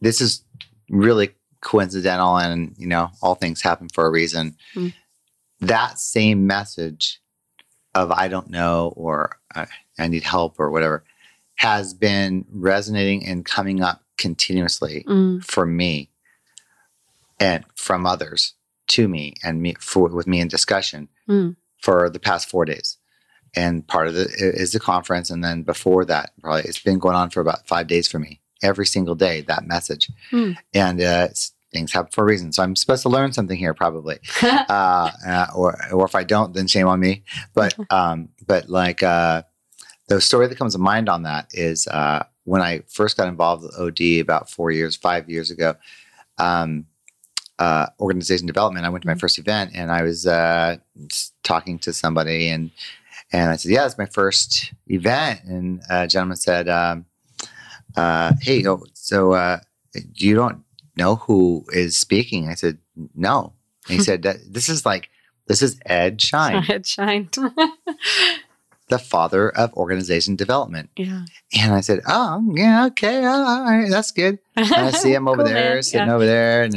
[0.00, 0.44] this is
[0.90, 1.30] really
[1.62, 4.54] coincidental and, you know, all things happen for a reason.
[4.74, 4.88] Hmm.
[5.60, 7.20] That same message
[7.94, 9.66] of I don't know or I,
[9.98, 11.04] I need help or whatever
[11.56, 16.10] has been resonating and coming up continuously Mm, for me
[17.40, 18.54] and from others
[18.88, 21.56] to me and me for with me in discussion Mm.
[21.80, 22.98] for the past four days.
[23.56, 25.30] And part of it is the conference.
[25.30, 28.40] And then before that, probably it's been going on for about five days for me.
[28.62, 30.10] Every single day, that message.
[30.32, 30.56] Mm.
[30.72, 31.28] And uh,
[31.72, 32.52] things happen for a reason.
[32.52, 34.18] So I'm supposed to learn something here, probably.
[34.42, 37.22] Uh, uh, or or if I don't, then shame on me.
[37.54, 39.42] But um, but like uh,
[40.08, 43.62] the story that comes to mind on that is uh, when I first got involved
[43.64, 45.74] with OD about four years, five years ago.
[46.38, 46.86] Um,
[47.60, 48.84] uh, organization development.
[48.84, 49.20] I went to my Mhm.
[49.20, 50.76] first event and I was uh,
[51.44, 52.72] talking to somebody and
[53.32, 57.06] and I said, "Yeah, it's my first event." And a gentleman said, um,
[57.96, 59.58] uh, "Hey, oh, so uh,
[60.14, 60.62] you don't
[60.96, 62.78] know who is speaking?" I said,
[63.14, 63.52] "No."
[63.88, 65.08] And he said, that, "This is like
[65.46, 67.36] this is Ed Schein, Ed shined.
[68.88, 71.24] the father of organization development." yeah.
[71.60, 75.42] And I said, "Oh, yeah, okay, all right, that's good." And I see him over
[75.42, 75.82] Cool, there, man.
[75.82, 76.14] sitting Yeah.
[76.14, 76.74] over there, and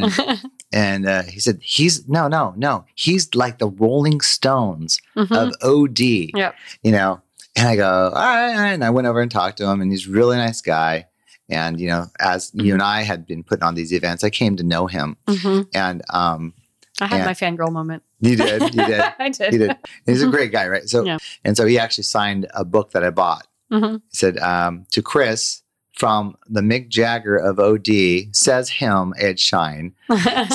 [0.74, 2.86] and uh, he said, "He's no, no, no.
[2.96, 5.32] He's like the Rolling Stones Mhm.
[5.32, 6.56] of OD." Yep.
[6.84, 7.22] You know,
[7.56, 9.82] and I go, "All right,", all right," and I went over and talked to him,
[9.82, 11.08] and he's a really nice guy.
[11.50, 14.58] And you know, as you and I had been putting on these events, I came
[14.58, 15.68] to know him, Mhm.
[15.74, 16.54] and um,
[17.00, 17.26] I had Yeah.
[17.26, 18.04] my fangirl moment.
[18.20, 19.52] you did, you did, I did.
[19.54, 19.70] he did.
[19.70, 20.90] And he's a great guy, right?
[20.90, 21.20] So, Yeah.
[21.46, 23.46] and so he actually signed a book that I bought.
[23.72, 23.98] Mhm.
[24.10, 25.62] He said um, to Chris
[25.98, 29.96] from the Mick Jagger of OD says him Ed Schein.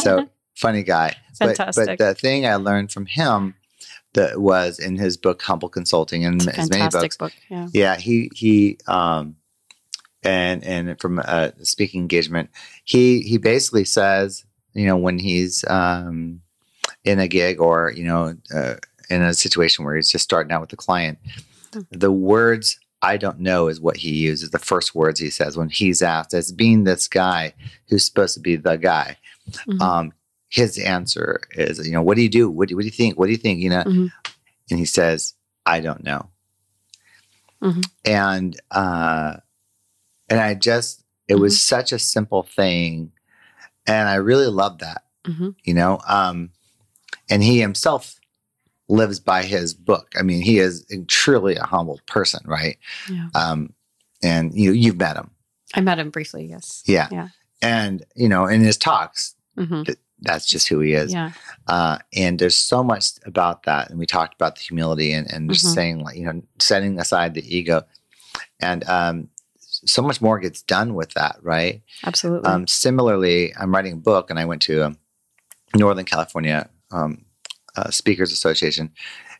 [0.03, 1.16] So funny guy.
[1.40, 3.55] But, but the thing I learned from him
[4.14, 7.16] that was in his book Humble Consulting and his many books.
[7.16, 7.32] book.
[7.49, 7.68] Yeah.
[7.72, 9.36] Yeah, he he um
[10.22, 12.51] and and from a speaking engagement,
[12.84, 16.40] he he basically says, you know, when he's um
[17.05, 18.74] in a gig or you know uh,
[19.11, 21.18] in a situation where he's just starting out with the client,
[21.74, 21.80] Hmm.
[21.90, 24.51] the words I don't know is what he uses.
[24.51, 27.53] The first words he says when he's asked as being this guy
[27.89, 29.17] who's supposed to be the guy.
[29.67, 29.81] Mhm.
[29.81, 30.13] um,
[30.51, 32.49] his answer is, you know, what do you do?
[32.49, 33.19] What do, what do you think?
[33.19, 33.59] What do you think?
[33.61, 34.13] You know, Mhm.
[34.71, 35.35] and he says,
[35.67, 36.29] I don't know.
[37.63, 37.85] Mhm.
[38.05, 39.37] And uh,
[40.29, 41.77] and I just, it was Mm-hmm.
[41.77, 43.13] such a simple thing,
[43.87, 45.05] and I really loved that.
[45.25, 45.55] Mhm.
[45.65, 46.51] You know, um,
[47.31, 48.17] and he himself
[48.93, 50.12] lives by his book.
[50.18, 52.76] I mean, he is truly a humble person, right?
[53.11, 53.28] Yeah.
[53.34, 53.72] Um,
[54.22, 55.30] and you you've met him,
[55.74, 56.45] I met him briefly.
[56.47, 56.82] Yes.
[56.86, 57.09] yeah.
[57.11, 57.28] Yeah.
[57.61, 59.82] And you know, in his talks, hmm
[60.24, 61.12] that's just who he is.
[61.12, 61.32] Yeah.
[61.66, 63.90] Uh, and there's so much about that.
[63.90, 65.74] And we talked about the humility and, and just Mhm.
[65.74, 67.82] saying, like, you know, setting aside the ego.
[68.61, 71.82] And um, so much more gets done with that, right?
[72.07, 72.49] Absolutely.
[72.49, 74.99] Um, similarly, I'm writing a book and I went to um,
[75.74, 77.24] Northern California um,
[77.77, 78.91] uh, Speakers Association.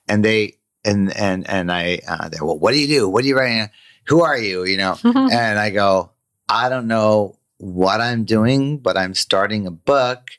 [0.09, 3.09] And they, and, and, and I, uh, they, well, what do you do?
[3.09, 3.71] What are you writing?
[4.07, 4.65] Who are you?
[4.65, 4.99] You know?
[5.05, 6.11] and I go,
[6.49, 10.31] I don't know what I'm doing, but I'm starting a book,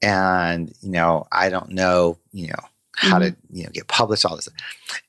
[0.00, 2.64] and you know, I don't know, you know,
[2.96, 4.48] how to you know get published, all this,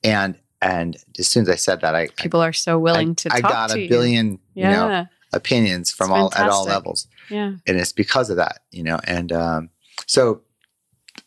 [0.04, 3.34] and and as soon as I said that, I People are so willing I, to
[3.34, 4.70] I got to a billion, Yeah.
[4.70, 7.54] you know, opinions from all at all levels, yeah.
[7.66, 9.70] and it's because of that, you know, and um,
[10.08, 10.42] so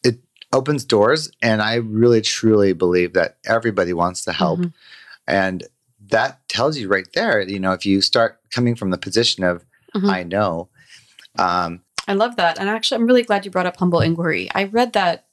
[0.04, 0.18] it
[0.52, 4.72] opens doors, and I really truly believe that everybody wants to help, Mhm.
[5.26, 5.64] and
[6.10, 9.64] that tells you right there, you know, if you start coming from the position of
[9.94, 10.10] Mhm.
[10.10, 10.68] I know.
[11.38, 12.58] Um, I love that.
[12.58, 14.50] And actually, I'm really glad you brought up Humble Inquiry.
[14.54, 15.26] I read that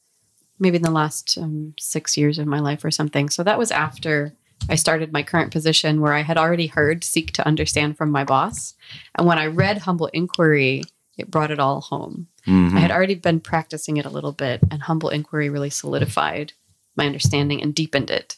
[0.59, 3.30] maybe in the last um, six years of my life or something.
[3.30, 4.34] So that was after
[4.70, 8.24] I started my current position where I had already heard Seek to Understand from my
[8.24, 8.74] boss.
[9.16, 10.84] And when I read Humble Inquiry,
[11.18, 12.28] it brought it all home.
[12.48, 12.76] Mhm.
[12.76, 16.54] I had already been practicing it a little bit, and Humble Inquiry really solidified
[16.96, 18.38] my understanding and deepened it.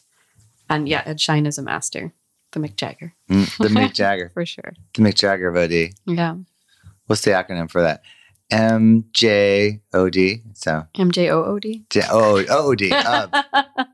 [0.70, 2.12] And yeah, Ed Schein is a master,
[2.52, 4.74] the Mick Jagger, Mm, the Mick Jagger, for sure.
[4.94, 5.90] the Mick Jagger of OD.
[6.06, 6.36] Yeah.
[7.06, 8.02] What's the acronym for that?
[8.50, 10.42] MJOD.
[10.54, 11.84] So M J O O D.
[11.90, 12.42] J- oh, Uh,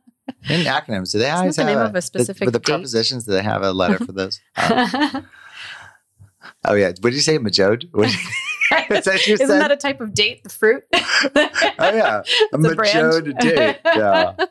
[0.49, 2.73] in acronyms, do they Isn't always the have name of a specific with the date?
[2.73, 3.25] prepositions?
[3.25, 4.41] Do they have a letter for those?
[4.57, 5.23] Uh,
[6.65, 6.89] oh yeah.
[6.89, 7.89] What did you say, Majode?
[8.75, 9.61] What did you- Is that what you Isn't said?
[9.61, 10.85] that a type of date, the fruit?
[10.93, 11.01] oh
[11.79, 13.27] yeah, a It's a brand.
[13.27, 13.79] Majode date.
[13.85, 14.37] Yeah.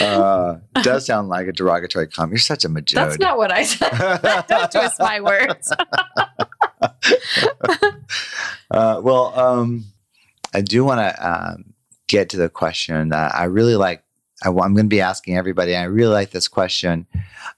[0.00, 2.32] Uh, does sound like a derogatory comment.
[2.32, 2.94] You're such a Majode.
[2.96, 4.46] That's not what I said.
[4.48, 5.72] Don't twist my words.
[8.70, 9.84] Uh, well, um,
[10.54, 11.74] I do want to um,
[12.08, 14.02] get to the question that I really like.
[14.44, 15.74] I, am going to be asking everybody.
[15.74, 17.06] I really like this question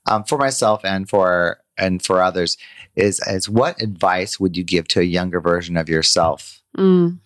[0.06, 2.56] um, for myself and for and for others.
[2.98, 6.60] Is is what advice would you give to a younger version of yourself?
[6.76, 7.18] Mm.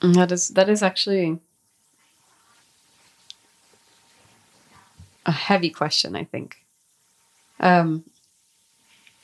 [0.00, 1.40] That is that is actually
[5.26, 6.14] a heavy question.
[6.14, 6.58] I think.
[7.58, 8.04] Um,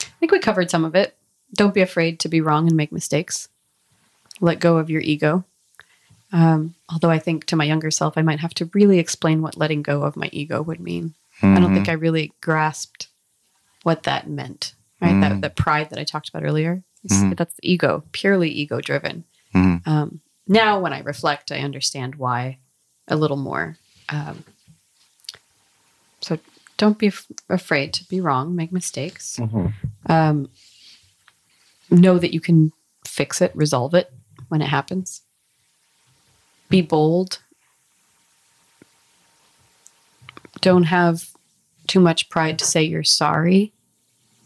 [0.01, 1.15] I think we covered some of it.
[1.53, 3.47] Don't be afraid to be wrong and make mistakes.
[4.41, 5.45] Let go of your ego.
[6.33, 9.55] Um, although I think to my younger self, I might have to really explain what
[9.55, 11.13] letting go of my ego would mean.
[11.43, 13.07] I don't think I really grasped
[13.83, 14.73] what that meant.
[15.01, 15.21] Right, Mm.
[15.21, 16.83] that that pride that I talked about earlier.
[17.09, 17.35] Mhm.
[17.35, 19.23] That's ego, purely ego driven.
[19.55, 19.87] Mhm.
[19.87, 22.59] Um, now, when I reflect, I understand why
[23.07, 23.77] a little more.
[24.09, 24.43] Um,
[26.21, 26.37] so
[26.77, 29.39] don't be f- afraid to be wrong, make mistakes.
[30.05, 30.49] Um,
[31.89, 32.71] know that you can
[33.07, 34.13] fix it, resolve it
[34.49, 35.21] when it happens.
[36.69, 37.39] Be bold.
[40.61, 41.29] Don't have
[41.87, 43.73] too much pride to say you're sorry,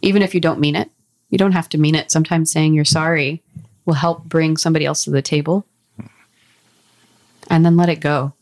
[0.01, 0.89] even if you don't mean it.
[1.29, 2.11] You don't have to mean it.
[2.11, 3.41] Sometimes saying you're sorry
[3.85, 5.65] will help bring somebody else to the table.
[7.49, 8.33] And then let it go.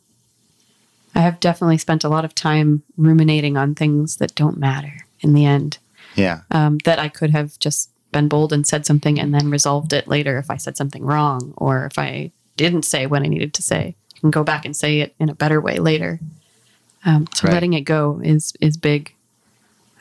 [1.16, 5.34] I have definitely spent a lot of time ruminating on things that don't matter in
[5.34, 5.78] the end
[6.16, 6.42] Yeah.
[6.52, 10.08] um, that I could have just been bold and said something and then resolved it
[10.08, 13.62] later if I said something wrong or if I didn't say what I needed to
[13.62, 16.20] say and go back and say it in a better way later.
[17.06, 17.54] Um, so Right.
[17.54, 19.14] letting it go is is big.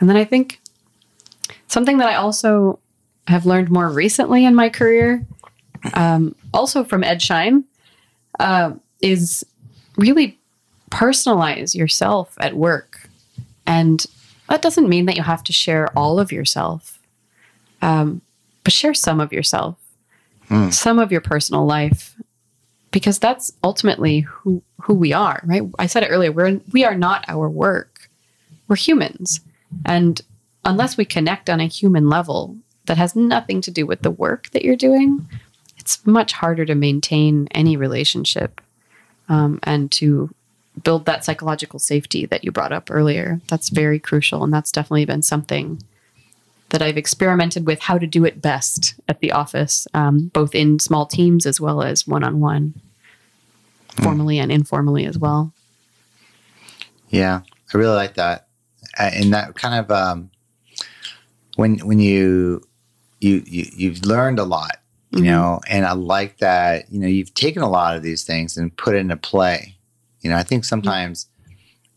[0.01, 0.61] And then I think
[1.69, 2.79] something that I also
[3.29, 5.25] have learned more recently in my career,
[5.95, 7.65] um, also from Ed Schein,
[8.41, 9.45] uh, is
[9.97, 10.39] really
[10.91, 13.09] personalize yourself at work.
[13.67, 14.05] And
[14.49, 16.99] that doesn't mean that you have to share all of yourself,
[17.81, 18.21] um,
[18.65, 19.77] but share some of yourself,
[20.49, 20.71] Hmm.
[20.71, 22.17] some of your personal life,
[22.93, 25.43] because that's ultimately who who we are.
[25.45, 25.63] Right?
[25.79, 26.31] I said it earlier.
[26.31, 28.09] We're we are not our work.
[28.69, 29.41] We're humans,
[29.85, 30.21] and
[30.65, 34.51] unless we connect on a human level that has nothing to do with the work
[34.51, 35.27] that you're doing,
[35.79, 38.61] it's much harder to maintain any relationship
[39.29, 40.31] um, and to
[40.85, 43.41] build that psychological safety that you brought up earlier.
[43.49, 44.43] That's very crucial.
[44.43, 45.83] And that's definitely been something
[46.73, 50.79] that I've experimented with how to do it best at the office, um, both in
[50.79, 52.75] small teams as well as one on one,
[54.03, 55.53] formally and informally as well.
[57.11, 57.43] Yeah,
[57.73, 58.47] I really like that,
[58.99, 60.31] and that kind of um,
[61.57, 62.67] when when you
[63.21, 64.79] you you you've learned a lot,
[65.11, 65.25] you Mhm.
[65.25, 68.75] know, and I like that you know you've taken a lot of these things and
[68.77, 69.77] put it into play.
[70.23, 71.27] You know, I think sometimes,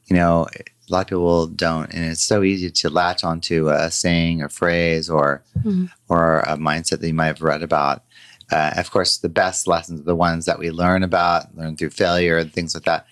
[0.07, 0.47] you know,
[0.87, 4.49] a lot of people don't, and it's so easy to latch onto a saying or
[4.49, 5.89] phrase or Mhm.
[6.09, 8.03] or a mindset that you might have read about.
[8.51, 11.89] Uh, of course, the best lessons are the ones that we learn about, learn through
[11.89, 13.07] failure, and things like that.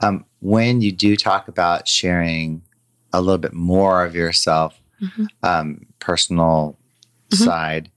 [0.00, 2.62] Um, when you do talk about sharing
[3.12, 5.26] a little bit more of yourself, Mhm.
[5.42, 6.76] um, personal
[7.30, 7.44] Mhm.
[7.44, 7.90] side,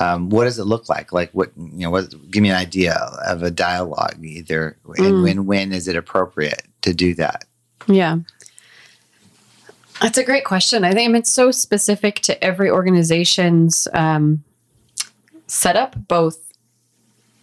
[0.00, 1.12] um, what does it look like?
[1.12, 1.90] Like what you know?
[1.90, 2.94] What, give me an idea
[3.24, 4.16] of a dialogue.
[4.22, 5.22] Either and Mm.
[5.22, 7.44] when when is it appropriate to do that?
[7.88, 8.18] Yeah.
[10.00, 10.84] That's a great question.
[10.84, 14.44] I think it's so specific to every organization's um,
[15.46, 16.38] setup, both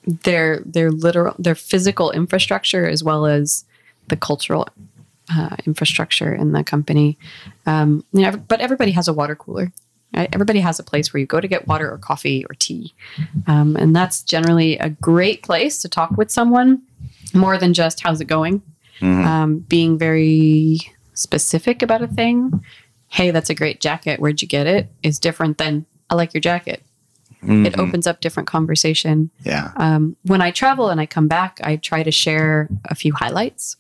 [0.05, 3.63] their their literal their physical infrastructure as well as
[4.09, 4.67] the cultural
[5.33, 7.17] uh, infrastructure in the company.
[7.65, 9.71] Um, you know, but everybody has a water cooler.
[10.15, 10.29] Right?
[10.31, 12.93] Everybody has a place where you go to get water or coffee or tea,
[13.47, 16.83] um, and that's generally a great place to talk with someone
[17.33, 18.61] more than just how's it going
[19.01, 19.25] Mhm.
[19.25, 20.79] um, being very
[21.14, 22.64] specific about a thing.
[23.07, 24.20] Hey, that's a great jacket.
[24.20, 24.89] Where'd you get it?
[25.03, 26.84] Is different than I like your jacket.
[27.41, 27.78] It Mhm.
[27.78, 29.30] opens up different conversation.
[29.43, 29.72] Yeah.
[29.76, 33.76] Um, when I travel and I come back, I try to share a few highlights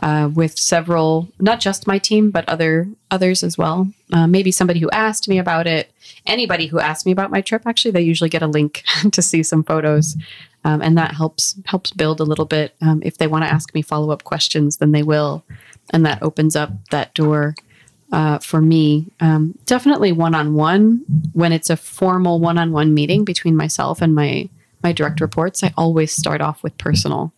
[0.00, 3.88] uh, with several, not just my team, but other others as well.
[4.12, 5.90] Uh, maybe somebody who asked me about it.
[6.26, 8.82] Anybody who asked me about my trip, actually, they usually get a link
[9.12, 10.16] to see some photos,
[10.64, 12.74] um, and that helps helps build a little bit.
[12.82, 15.44] Um, if they want to ask me follow up questions, then they will,
[15.90, 17.54] and that opens up that door.
[18.12, 21.02] Uh, for me, um, definitely one on one.
[21.32, 24.48] When it's a formal one on one meeting between myself and my
[24.82, 27.32] my direct reports, I always start off with personal.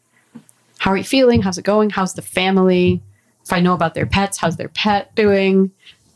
[0.78, 1.42] How are you feeling?
[1.42, 1.90] How's it going?
[1.90, 3.00] How's the family?
[3.44, 5.70] If I know about their pets, how's their pet doing?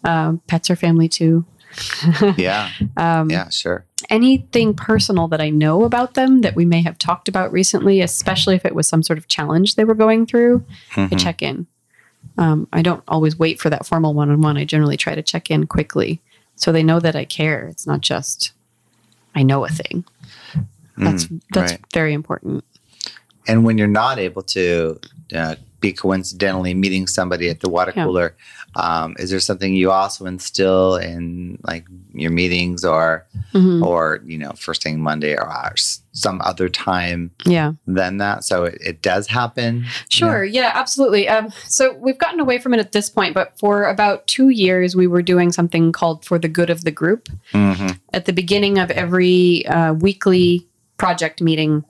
[0.04, 1.44] Um, pets are family too.
[2.36, 2.70] Yeah.
[2.96, 3.48] Um, Yeah.
[3.48, 3.84] Sure.
[4.10, 8.56] Anything personal that I know about them that we may have talked about recently, especially
[8.56, 10.64] if it was some sort of challenge they were going through,
[10.96, 11.20] I Mhm.
[11.20, 11.66] check in.
[12.38, 14.56] Um, I don't always wait for that formal one on one.
[14.56, 16.20] I generally try to check in quickly
[16.56, 17.66] so they know that I care.
[17.66, 18.52] It's not just
[19.34, 20.04] I know a thing.
[20.96, 21.80] That's Mm, that's right.
[21.92, 22.64] very important.
[23.46, 25.00] And when you're not able to
[25.34, 28.04] uh, be coincidentally meeting somebody at the water Yeah.
[28.04, 28.36] cooler,
[28.76, 33.82] um, is there something you also instill in like your meetings or Mhm.
[33.82, 37.72] or you know first thing Monday or s- some other time Yeah.
[37.86, 38.44] than that?
[38.44, 39.86] So it, it does happen.
[40.08, 40.44] Sure.
[40.44, 41.28] Yeah, absolutely.
[41.28, 44.94] Um, so we've gotten away from it at this point, but for about two years,
[44.94, 47.28] we were doing something called For the Good of the Group.
[47.52, 50.66] hmm At the beginning of every uh, weekly
[50.98, 51.84] project meeting,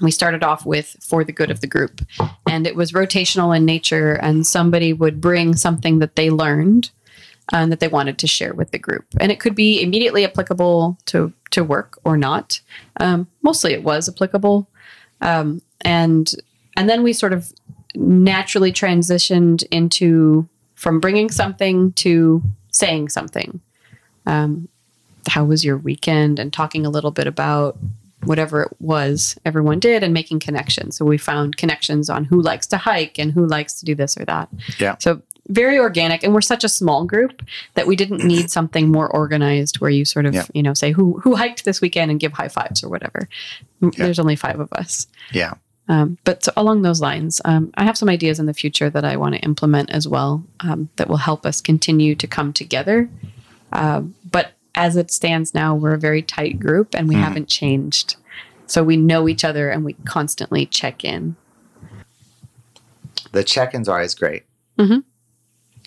[0.00, 2.02] we started off with For the Good of the Group.
[2.48, 6.90] And it was rotational in nature, and somebody would bring something that they learned
[7.52, 9.04] and that they wanted to share with the group.
[9.20, 12.60] And it could be immediately applicable to, to work or not.
[12.98, 14.68] Um, mostly it was applicable.
[15.20, 16.32] Um, and
[16.76, 17.52] and then we sort of
[17.94, 23.60] naturally transitioned into from bringing something to saying something.
[24.26, 24.68] Um,
[25.28, 26.38] how was your weekend?
[26.38, 27.78] And talking a little bit about
[28.24, 30.96] whatever it was everyone did and making connections.
[30.96, 34.16] So we found connections on who likes to hike and who likes to do this
[34.16, 34.48] or that.
[34.78, 34.96] Yeah.
[34.98, 36.24] So very organic.
[36.24, 37.42] And we're such a small group
[37.74, 40.46] that we didn't need something more organized where you sort of, Yeah.
[40.54, 43.28] you know, say who who hiked this weekend and give high fives or whatever.
[43.80, 43.90] Yeah.
[43.96, 45.06] There's only five of us.
[45.32, 45.54] Yeah.
[45.88, 49.04] Um, but so along those lines, um, I have some ideas in the future that
[49.04, 53.08] I want to implement as well um, that will help us continue to come together.
[53.72, 57.20] Um, but as it stands now, we're a very tight group and we Mhm.
[57.20, 58.16] haven't changed.
[58.66, 61.36] So we know each other and we constantly check in.
[63.32, 64.44] The check-ins are always great.
[64.78, 65.02] Mhm.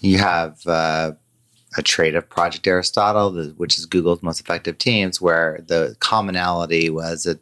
[0.02, 1.12] You have uh,
[1.78, 7.26] a trait of Project Aristotle, which is Google's most effective teams, where the commonality was
[7.28, 7.38] at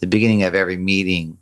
[0.00, 1.38] the beginning of every meeting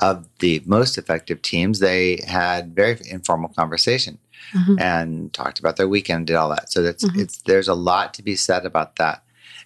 [0.00, 4.18] of the most effective teams, they had very informal conversation
[4.54, 4.80] Mhm.
[4.80, 6.72] and talked about their weekend, did all that.
[6.72, 7.18] So that's Mhm.
[7.20, 9.22] it's there's a lot to be said about that,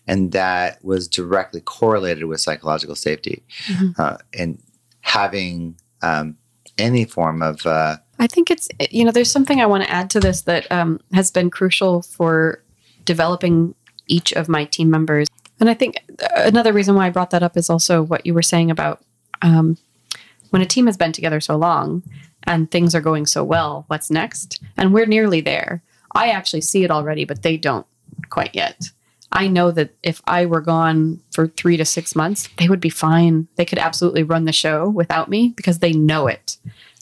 [0.06, 3.98] and that was directly correlated with psychological safety, Mhm.
[3.98, 4.58] uh, and
[5.00, 6.36] having um,
[6.76, 10.10] any form of uh, I think it's, you know, there's something I want to add
[10.10, 12.62] to this that um, has been crucial for
[13.04, 13.74] developing
[14.06, 15.28] each of my team members.
[15.60, 15.96] And I think
[16.36, 19.02] another reason why I brought that up is also what you were saying about
[19.42, 19.78] um,
[20.54, 22.00] when a team has been together so long
[22.44, 24.62] and things are going so well, what's next?
[24.76, 25.82] And we're nearly there.
[26.14, 27.84] I actually see it already, but they don't
[28.30, 28.90] quite yet.
[29.32, 32.88] I know that if I were gone for three to six months, they would be
[32.88, 33.48] fine.
[33.56, 36.56] They could absolutely run the show without me because they know it.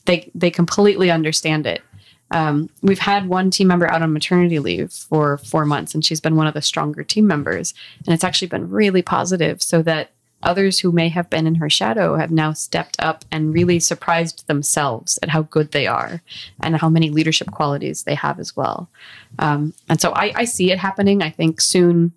[0.06, 1.82] They they completely understand it.
[2.30, 6.22] Um, we've had one team member out on maternity leave for four months, and she's
[6.22, 7.74] been one of the stronger team members.
[8.06, 10.12] And it's actually been really positive, so that
[10.42, 14.46] others who may have been in her shadow have now stepped up and really surprised
[14.46, 16.22] themselves at how good they are
[16.60, 18.88] and how many leadership qualities they have as well.
[19.38, 21.22] Um, and so I, I, see it happening.
[21.22, 22.12] I think soon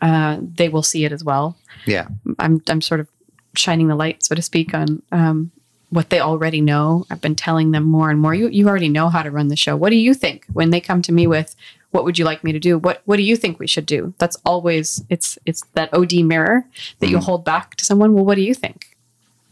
[0.00, 1.56] uh, they will see it as well.
[1.86, 3.08] Yeah, I'm I'm sort of
[3.56, 5.50] shining the light, so to speak, on um,
[5.90, 7.06] what they already know.
[7.10, 8.34] I've been telling them more and more.
[8.34, 9.76] You you already know how to run the show.
[9.76, 11.54] What do you think when they come to me with
[11.90, 12.78] what would you like me to do?
[12.78, 14.14] What what do you think we should do?
[14.18, 16.64] That's always it's it's that OD mirror
[16.98, 17.10] that mm.
[17.10, 18.14] you hold back to someone.
[18.14, 18.96] Well, what do you think?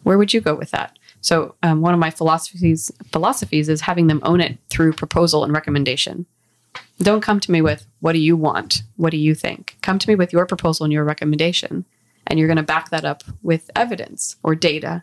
[0.03, 0.99] Where would you go with that?
[1.21, 5.53] So um, one of my philosophies philosophies is having them own it through proposal and
[5.53, 6.27] recommendation.
[7.01, 8.83] Don't come to me with what do you want?
[8.97, 9.77] What do you think?
[9.83, 11.85] Come to me with your proposal and your recommendation,
[12.27, 15.03] and you're going to back that up with evidence or data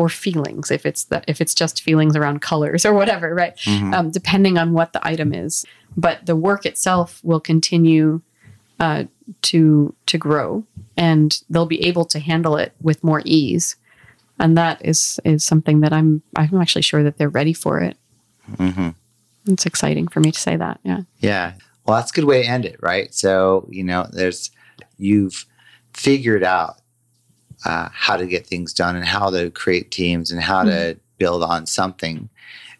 [0.00, 3.54] or feelings if it's that if it's just feelings around colors or whatever right?
[3.58, 3.92] Mm-hmm.
[3.92, 5.66] um, depending on what the item is.
[5.94, 8.22] But the work itself will continue
[8.78, 9.04] uh,
[9.42, 10.64] to to grow
[10.96, 13.76] and they'll be able to handle it with more ease.
[14.38, 17.98] And that is is something that i'm i'm actually sure that they're ready for it.
[18.52, 18.88] Mm-hmm.
[19.52, 21.02] it's exciting for me to say that yeah.
[21.18, 21.52] Yeah.
[21.84, 23.12] Well that's a good way to end it right?
[23.12, 24.50] So you know there's
[24.96, 25.44] you've
[25.92, 26.80] figured out
[27.64, 30.70] uh, how to get things done and how to create teams and how mm-hmm.
[30.70, 32.28] to build on something.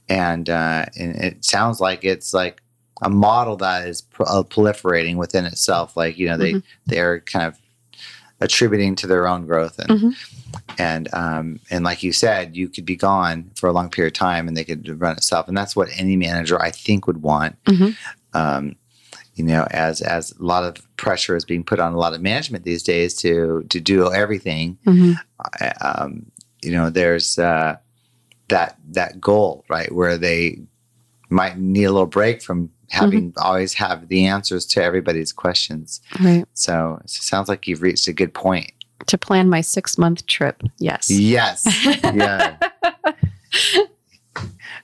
[0.08, 2.62] And, uh, and it sounds like it's like
[3.02, 5.96] a model that is pro- uh, proliferating within itself.
[5.96, 6.66] Like you know, they mm-hmm.
[6.86, 7.58] they're kind of
[8.40, 10.10] attributing to their own growth and mm-hmm.
[10.78, 14.18] and um, and like you said, you could be gone for a long period of
[14.18, 15.48] time and they could run itself.
[15.48, 17.62] And that's what any manager I think would want.
[17.64, 17.90] Mm-hmm.
[18.32, 18.76] Um,
[19.34, 22.20] you know, as as a lot of pressure is being put on a lot of
[22.20, 24.78] management these days to to do everything.
[24.86, 25.12] Mm-hmm.
[25.80, 26.30] Um,
[26.62, 27.76] you know, there's uh,
[28.48, 30.60] that that goal right where they
[31.30, 33.46] might need a little break from having mm-hmm.
[33.46, 36.00] always have the answers to everybody's questions.
[36.20, 36.44] Right.
[36.54, 38.72] So it sounds like you've reached a good point.
[39.06, 40.62] To plan my six month trip.
[40.78, 41.10] Yes.
[41.10, 41.64] Yes.
[42.14, 42.58] yeah.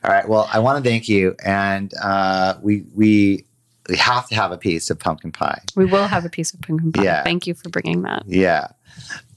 [0.05, 0.29] All right.
[0.29, 3.45] Well, I want to thank you, and uh, we we
[3.89, 5.63] we have to have a piece of pumpkin pie.
[5.75, 7.05] We will have a piece of pumpkin pie.
[7.05, 7.23] Yeah.
[7.25, 8.25] Thank you for bringing that.
[8.27, 8.69] Yeah.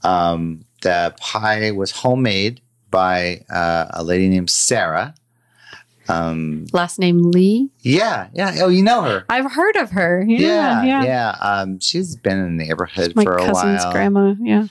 [0.04, 5.14] Um, the pie was homemade by uh, a lady named Sarah.
[6.08, 7.70] Um, Last name Lee.
[7.82, 8.56] Yeah, yeah.
[8.62, 9.26] Oh, you know her.
[9.30, 10.26] I've heard of her.
[10.28, 10.84] Yeah, yeah.
[10.84, 11.04] yeah.
[11.04, 11.36] yeah.
[11.39, 13.54] Um, she's been in the neighborhood for a while.
[13.54, 14.34] My cousin's grandma.
[14.39, 14.68] Yeah.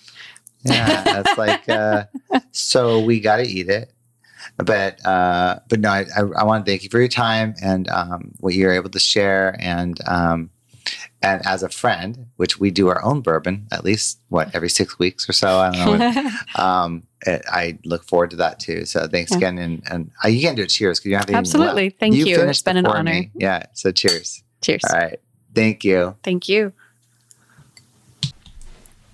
[0.64, 1.68] Yeah, that's like.
[1.68, 2.04] Uh,
[2.50, 3.92] so we got to eat it
[4.58, 8.32] but uh, but no, I, I, want to thank you for your time and um,
[8.40, 10.50] what you're able to share and um,
[11.22, 14.98] and as a friend, which we do our own bourbon at least what every six
[14.98, 15.58] weeks or so.
[15.58, 16.30] I don't know.
[16.62, 18.84] um, it, I look forward to that too.
[18.84, 19.38] So thanks yeah.
[19.38, 20.70] again, and and uh, you can do it.
[20.70, 21.90] Cheers because you have to absolutely.
[21.90, 22.26] Thank you.
[22.26, 22.40] you.
[22.40, 23.12] It's been an honor.
[23.12, 23.30] Me.
[23.34, 23.64] Yeah.
[23.74, 24.42] So cheers.
[24.60, 24.82] Cheers.
[24.90, 25.20] All right.
[25.54, 26.16] Thank you.
[26.22, 26.72] Thank you.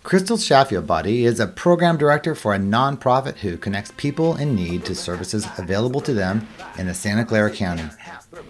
[0.05, 4.95] Crystal Shafiabadi is a program director for a nonprofit who connects people in need to
[4.95, 6.47] services available to them
[6.77, 7.89] in the Santa Clara County.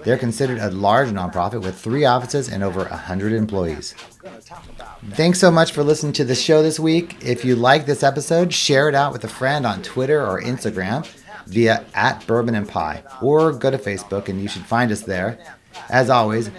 [0.02, 3.94] They're considered a large nonprofit with three offices and over 100 employees.
[5.10, 7.24] Thanks so much for listening to the show this week.
[7.24, 11.06] If you like this episode, share it out with a friend on Twitter or Instagram
[11.46, 15.38] via at Bourbon and Pie, or go to Facebook and you should find us there.
[15.88, 16.50] As always,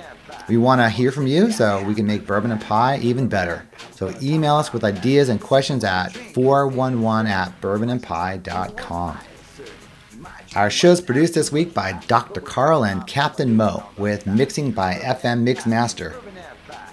[0.48, 3.68] we want to hear from you so we can make Bourbon and Pie even better.
[3.92, 9.18] So email us with ideas and questions at 411 at bourbonandpie.com.
[10.56, 12.40] Our show is produced this week by Dr.
[12.40, 16.22] Carl and Captain Mo with mixing by FM Mixmaster.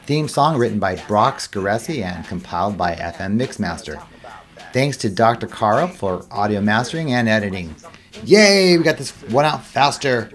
[0.04, 4.02] Theme song written by Brock Scaressi and compiled by FM Mixmaster.
[4.72, 5.46] Thanks to Dr.
[5.46, 7.74] Carl for audio mastering and editing.
[8.24, 10.30] Yay, we got this one out faster.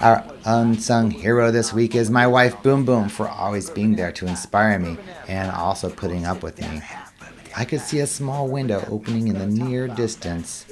[0.00, 4.26] Our unsung hero this week is my wife Boom Boom for always being there to
[4.26, 4.96] inspire me
[5.28, 6.80] and also putting up with me.
[7.54, 10.64] I could see a small window opening in the near distance.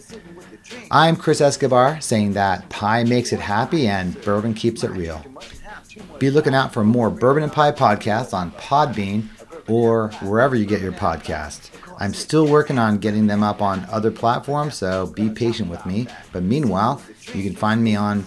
[0.90, 5.22] I'm Chris Escobar saying that pie makes it happy and bourbon keeps it real.
[6.18, 9.28] Be looking out for more Bourbon and Pie podcasts on Podbean
[9.68, 11.70] or wherever you get your podcasts.
[12.00, 16.06] I'm still working on getting them up on other platforms, so be patient with me.
[16.32, 17.02] But meanwhile,
[17.34, 18.24] you can find me on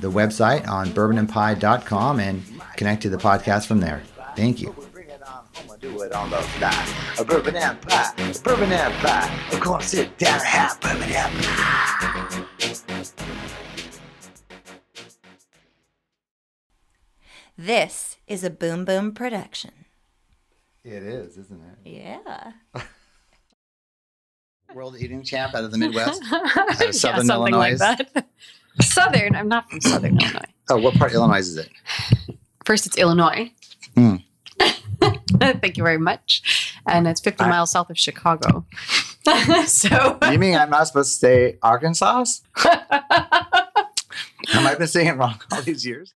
[0.00, 2.42] the website on bourbonandpie.com and
[2.76, 4.02] connect to the podcast from there.
[4.36, 4.74] Thank you.
[5.80, 6.86] Do it on the fly.
[7.18, 9.38] A bourbon and pie, a bourbon and pie.
[9.60, 13.10] Come on, sit down and have bourbon and pie.
[17.56, 19.72] This is a Boom Boom production.
[20.84, 21.88] It is, isn't it?
[21.90, 22.52] Yeah.
[24.74, 26.22] World eating champ out of the Midwest.
[26.32, 27.78] out of uh, Southern something like Illinois.
[27.78, 28.26] that.
[28.80, 29.34] Southern.
[29.36, 30.40] I'm not from Southern Illinois.
[30.68, 31.68] Oh, what part of Illinois is it?
[32.64, 33.50] First, it's Illinois.
[33.94, 34.16] Hmm.
[35.40, 36.76] Thank you very much.
[36.86, 38.64] And it's 50 I- miles south of Chicago.
[39.66, 42.24] so, You mean I'm not supposed to say Arkansas?
[42.56, 42.86] Have
[44.66, 46.14] I been saying it wrong all these years?